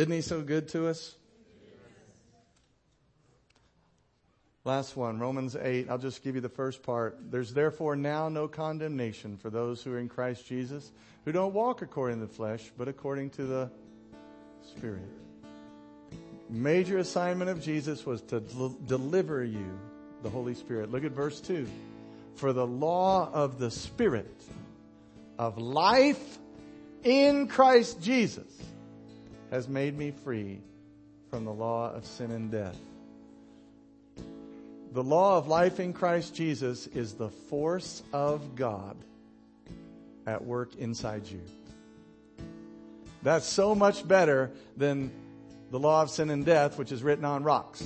Isn't 0.00 0.12
he 0.12 0.22
so 0.22 0.40
good 0.40 0.68
to 0.68 0.88
us? 0.88 1.14
Last 4.64 4.96
one, 4.96 5.18
Romans 5.18 5.56
8. 5.56 5.90
I'll 5.90 5.98
just 5.98 6.24
give 6.24 6.34
you 6.34 6.40
the 6.40 6.48
first 6.48 6.82
part. 6.82 7.18
There's 7.30 7.52
therefore 7.52 7.96
now 7.96 8.30
no 8.30 8.48
condemnation 8.48 9.36
for 9.36 9.50
those 9.50 9.82
who 9.82 9.92
are 9.92 9.98
in 9.98 10.08
Christ 10.08 10.46
Jesus, 10.46 10.90
who 11.26 11.32
don't 11.32 11.52
walk 11.52 11.82
according 11.82 12.20
to 12.20 12.26
the 12.26 12.32
flesh, 12.32 12.72
but 12.78 12.88
according 12.88 13.28
to 13.30 13.44
the 13.44 13.70
Spirit. 14.70 15.02
Major 16.48 16.96
assignment 16.96 17.50
of 17.50 17.62
Jesus 17.62 18.06
was 18.06 18.22
to 18.22 18.40
del- 18.40 18.78
deliver 18.86 19.44
you 19.44 19.78
the 20.22 20.30
Holy 20.30 20.54
Spirit. 20.54 20.90
Look 20.90 21.04
at 21.04 21.12
verse 21.12 21.42
2. 21.42 21.68
For 22.36 22.54
the 22.54 22.66
law 22.66 23.30
of 23.30 23.58
the 23.58 23.70
Spirit 23.70 24.42
of 25.38 25.58
life 25.58 26.38
in 27.04 27.48
Christ 27.48 28.00
Jesus 28.00 28.46
has 29.50 29.68
made 29.68 29.96
me 29.96 30.12
free 30.24 30.60
from 31.28 31.44
the 31.44 31.52
law 31.52 31.92
of 31.92 32.04
sin 32.04 32.30
and 32.30 32.50
death. 32.50 32.76
The 34.92 35.02
law 35.02 35.38
of 35.38 35.46
life 35.46 35.78
in 35.78 35.92
Christ 35.92 36.34
Jesus 36.34 36.86
is 36.88 37.14
the 37.14 37.28
force 37.28 38.02
of 38.12 38.56
God 38.56 38.96
at 40.26 40.44
work 40.44 40.74
inside 40.76 41.28
you. 41.28 41.40
That's 43.22 43.46
so 43.46 43.74
much 43.74 44.06
better 44.06 44.50
than 44.76 45.10
the 45.70 45.78
law 45.78 46.02
of 46.02 46.10
sin 46.10 46.30
and 46.30 46.44
death, 46.44 46.78
which 46.78 46.90
is 46.90 47.02
written 47.02 47.24
on 47.24 47.44
rocks. 47.44 47.84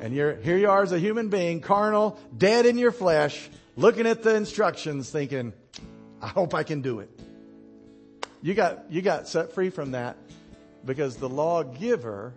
And 0.00 0.12
here 0.12 0.38
you 0.44 0.68
are 0.68 0.82
as 0.82 0.92
a 0.92 0.98
human 0.98 1.28
being, 1.28 1.60
carnal, 1.60 2.18
dead 2.36 2.66
in 2.66 2.78
your 2.78 2.92
flesh, 2.92 3.48
looking 3.76 4.06
at 4.06 4.22
the 4.22 4.34
instructions 4.34 5.10
thinking, 5.10 5.52
I 6.20 6.28
hope 6.28 6.54
I 6.54 6.62
can 6.62 6.82
do 6.82 7.00
it. 7.00 7.10
You 8.42 8.54
got, 8.54 8.90
you 8.90 9.02
got 9.02 9.28
set 9.28 9.52
free 9.52 9.70
from 9.70 9.92
that 9.92 10.16
because 10.88 11.16
the 11.16 11.28
lawgiver 11.28 12.32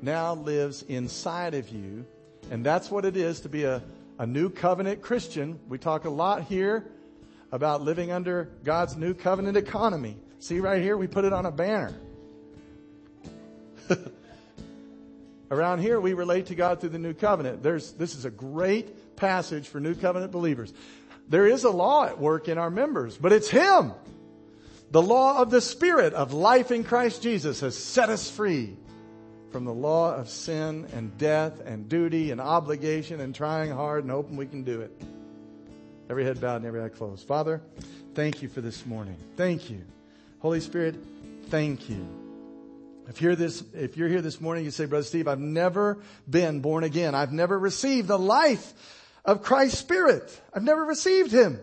now 0.00 0.34
lives 0.34 0.82
inside 0.82 1.54
of 1.54 1.68
you. 1.68 2.06
And 2.52 2.64
that's 2.64 2.88
what 2.88 3.04
it 3.04 3.16
is 3.16 3.40
to 3.40 3.48
be 3.48 3.64
a, 3.64 3.82
a 4.20 4.24
new 4.24 4.48
covenant 4.48 5.02
Christian. 5.02 5.58
We 5.68 5.78
talk 5.78 6.04
a 6.04 6.10
lot 6.10 6.44
here 6.44 6.86
about 7.50 7.82
living 7.82 8.12
under 8.12 8.48
God's 8.62 8.96
new 8.96 9.12
covenant 9.12 9.56
economy. 9.56 10.16
See 10.38 10.60
right 10.60 10.80
here, 10.80 10.96
we 10.96 11.08
put 11.08 11.24
it 11.24 11.32
on 11.32 11.46
a 11.46 11.50
banner. 11.50 11.94
Around 15.50 15.80
here, 15.80 16.00
we 16.00 16.14
relate 16.14 16.46
to 16.46 16.54
God 16.54 16.80
through 16.80 16.90
the 16.90 16.98
new 17.00 17.12
covenant. 17.12 17.60
There's, 17.60 17.90
this 17.92 18.14
is 18.14 18.24
a 18.24 18.30
great 18.30 19.16
passage 19.16 19.66
for 19.66 19.80
new 19.80 19.96
covenant 19.96 20.30
believers. 20.30 20.72
There 21.28 21.48
is 21.48 21.64
a 21.64 21.70
law 21.70 22.06
at 22.06 22.20
work 22.20 22.46
in 22.46 22.56
our 22.56 22.70
members, 22.70 23.16
but 23.16 23.32
it's 23.32 23.48
Him. 23.48 23.94
The 24.90 25.02
law 25.02 25.40
of 25.42 25.50
the 25.50 25.60
Spirit 25.60 26.14
of 26.14 26.32
life 26.32 26.70
in 26.70 26.84
Christ 26.84 27.22
Jesus 27.22 27.60
has 27.60 27.76
set 27.76 28.08
us 28.08 28.30
free 28.30 28.76
from 29.50 29.64
the 29.64 29.74
law 29.74 30.14
of 30.14 30.28
sin 30.28 30.86
and 30.92 31.16
death 31.18 31.60
and 31.64 31.88
duty 31.88 32.30
and 32.30 32.40
obligation 32.40 33.20
and 33.20 33.34
trying 33.34 33.70
hard 33.70 34.04
and 34.04 34.10
hoping 34.10 34.36
we 34.36 34.46
can 34.46 34.62
do 34.62 34.80
it. 34.80 34.92
Every 36.08 36.24
head 36.24 36.40
bowed 36.40 36.56
and 36.56 36.66
every 36.66 36.82
eye 36.82 36.88
closed. 36.88 37.26
Father, 37.26 37.60
thank 38.14 38.42
you 38.42 38.48
for 38.48 38.60
this 38.60 38.86
morning. 38.86 39.16
Thank 39.36 39.70
you. 39.70 39.82
Holy 40.38 40.60
Spirit, 40.60 40.94
thank 41.48 41.90
you. 41.90 42.06
If 43.08 43.22
you're 43.22 43.36
this, 43.36 43.62
if 43.74 43.96
you're 43.96 44.08
here 44.08 44.20
this 44.20 44.40
morning, 44.40 44.64
you 44.64 44.70
say, 44.70 44.86
Brother 44.86 45.04
Steve, 45.04 45.28
I've 45.28 45.40
never 45.40 45.98
been 46.28 46.60
born 46.60 46.84
again. 46.84 47.14
I've 47.14 47.32
never 47.32 47.58
received 47.58 48.08
the 48.08 48.18
life 48.18 48.72
of 49.24 49.42
Christ's 49.42 49.78
Spirit. 49.78 50.40
I've 50.52 50.64
never 50.64 50.84
received 50.84 51.32
Him. 51.32 51.60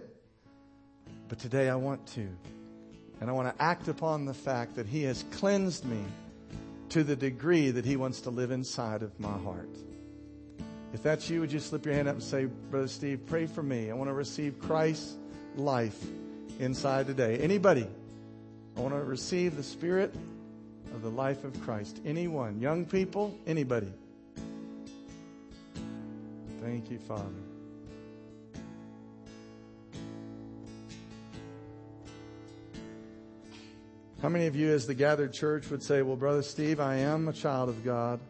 But 1.27 1.39
today 1.39 1.69
I 1.69 1.75
want 1.75 2.05
to. 2.07 2.27
And 3.23 3.29
I 3.29 3.33
want 3.35 3.55
to 3.55 3.63
act 3.63 3.87
upon 3.87 4.25
the 4.25 4.33
fact 4.33 4.75
that 4.75 4.85
He 4.85 5.03
has 5.03 5.23
cleansed 5.31 5.85
me 5.85 6.03
to 6.89 7.05
the 7.05 7.15
degree 7.15 7.71
that 7.71 7.85
He 7.85 7.95
wants 7.95 8.19
to 8.23 8.29
live 8.29 8.51
inside 8.51 9.01
of 9.01 9.17
my 9.17 9.37
heart. 9.37 9.69
If 10.93 11.03
that's 11.03 11.29
you, 11.29 11.39
would 11.39 11.49
you 11.49 11.59
slip 11.59 11.85
your 11.85 11.95
hand 11.95 12.09
up 12.09 12.15
and 12.15 12.23
say, 12.23 12.47
Brother 12.69 12.89
Steve, 12.89 13.21
pray 13.25 13.45
for 13.45 13.63
me. 13.63 13.89
I 13.89 13.93
want 13.93 14.09
to 14.09 14.13
receive 14.13 14.59
Christ's 14.59 15.15
life 15.55 15.97
inside 16.59 17.07
today. 17.07 17.37
Anybody? 17.37 17.87
I 18.75 18.81
want 18.81 18.93
to 18.93 18.99
receive 18.99 19.55
the 19.55 19.63
Spirit 19.63 20.13
of 20.93 21.01
the 21.01 21.09
life 21.09 21.45
of 21.45 21.57
Christ. 21.61 22.01
Anyone? 22.05 22.59
Young 22.59 22.85
people? 22.85 23.39
Anybody? 23.47 23.93
Thank 26.61 26.91
you, 26.91 26.99
Father. 26.99 27.52
How 34.23 34.29
many 34.29 34.47
of 34.47 34.55
you, 34.55 34.71
as 34.71 34.87
the 34.87 34.93
gathered 34.93 35.33
church, 35.33 35.69
would 35.69 35.83
say, 35.83 36.01
Well, 36.01 36.15
Brother 36.15 36.43
Steve, 36.43 36.79
I 36.79 36.95
am 36.95 37.27
a 37.27 37.33
child 37.33 37.67
of 37.67 37.83
God. 37.83 38.21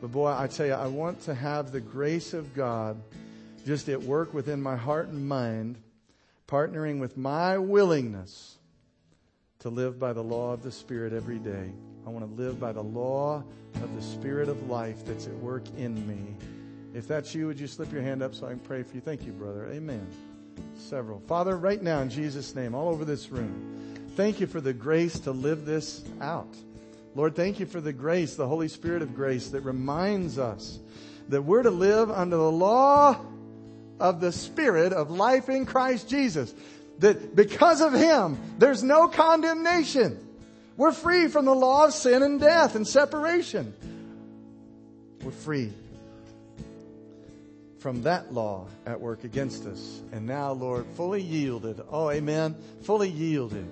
But 0.00 0.10
boy, 0.10 0.34
I 0.36 0.48
tell 0.48 0.66
you, 0.66 0.72
I 0.72 0.88
want 0.88 1.22
to 1.26 1.34
have 1.34 1.70
the 1.70 1.80
grace 1.80 2.34
of 2.34 2.52
God 2.52 3.00
just 3.64 3.88
at 3.88 4.02
work 4.02 4.34
within 4.34 4.60
my 4.60 4.74
heart 4.74 5.06
and 5.06 5.28
mind, 5.28 5.78
partnering 6.48 6.98
with 6.98 7.16
my 7.16 7.58
willingness 7.58 8.58
to 9.60 9.68
live 9.68 10.00
by 10.00 10.12
the 10.12 10.24
law 10.24 10.52
of 10.52 10.64
the 10.64 10.72
Spirit 10.72 11.12
every 11.12 11.38
day. 11.38 11.70
I 12.04 12.10
want 12.10 12.28
to 12.28 12.42
live 12.42 12.58
by 12.58 12.72
the 12.72 12.82
law 12.82 13.44
of 13.76 13.94
the 13.94 14.02
Spirit 14.02 14.48
of 14.48 14.68
life 14.68 15.06
that's 15.06 15.28
at 15.28 15.34
work 15.34 15.62
in 15.78 15.94
me. 16.08 16.34
If 16.92 17.06
that's 17.06 17.36
you, 17.36 17.46
would 17.46 17.60
you 17.60 17.68
slip 17.68 17.92
your 17.92 18.02
hand 18.02 18.20
up 18.20 18.34
so 18.34 18.46
I 18.46 18.50
can 18.50 18.58
pray 18.58 18.82
for 18.82 18.96
you? 18.96 19.00
Thank 19.00 19.26
you, 19.26 19.30
brother. 19.30 19.68
Amen. 19.70 20.04
Several. 20.76 21.20
Father, 21.20 21.56
right 21.56 21.80
now 21.80 22.00
in 22.00 22.10
Jesus' 22.10 22.56
name, 22.56 22.74
all 22.74 22.88
over 22.88 23.04
this 23.04 23.30
room, 23.30 23.78
Thank 24.14 24.40
you 24.40 24.46
for 24.46 24.60
the 24.60 24.74
grace 24.74 25.20
to 25.20 25.32
live 25.32 25.64
this 25.64 26.04
out. 26.20 26.54
Lord, 27.14 27.34
thank 27.34 27.60
you 27.60 27.66
for 27.66 27.80
the 27.80 27.94
grace, 27.94 28.36
the 28.36 28.46
Holy 28.46 28.68
Spirit 28.68 29.00
of 29.00 29.14
grace 29.14 29.48
that 29.48 29.62
reminds 29.62 30.38
us 30.38 30.78
that 31.30 31.42
we're 31.42 31.62
to 31.62 31.70
live 31.70 32.10
under 32.10 32.36
the 32.36 32.52
law 32.52 33.18
of 33.98 34.20
the 34.20 34.32
Spirit 34.32 34.92
of 34.92 35.10
life 35.10 35.48
in 35.48 35.64
Christ 35.64 36.10
Jesus. 36.10 36.52
That 36.98 37.34
because 37.34 37.80
of 37.80 37.94
Him, 37.94 38.38
there's 38.58 38.82
no 38.82 39.08
condemnation. 39.08 40.18
We're 40.76 40.92
free 40.92 41.28
from 41.28 41.46
the 41.46 41.54
law 41.54 41.86
of 41.86 41.94
sin 41.94 42.22
and 42.22 42.38
death 42.38 42.74
and 42.74 42.86
separation. 42.86 43.72
We're 45.22 45.30
free 45.30 45.72
from 47.78 48.02
that 48.02 48.32
law 48.32 48.66
at 48.84 49.00
work 49.00 49.24
against 49.24 49.64
us. 49.64 50.02
And 50.12 50.26
now, 50.26 50.52
Lord, 50.52 50.84
fully 50.96 51.22
yielded. 51.22 51.80
Oh, 51.90 52.10
amen. 52.10 52.56
Fully 52.82 53.08
yielded 53.08 53.66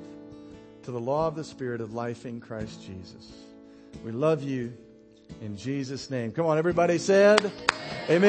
to 0.82 0.90
the 0.90 1.00
law 1.00 1.26
of 1.26 1.34
the 1.34 1.44
Spirit 1.44 1.80
of 1.80 1.92
life 1.94 2.26
in 2.26 2.40
Christ 2.40 2.84
Jesus. 2.84 3.32
We 4.04 4.12
love 4.12 4.42
you 4.42 4.72
in 5.40 5.56
Jesus' 5.56 6.10
name. 6.10 6.32
Come 6.32 6.46
on, 6.46 6.58
everybody 6.58 6.98
said, 6.98 7.50
Amen. 8.08 8.28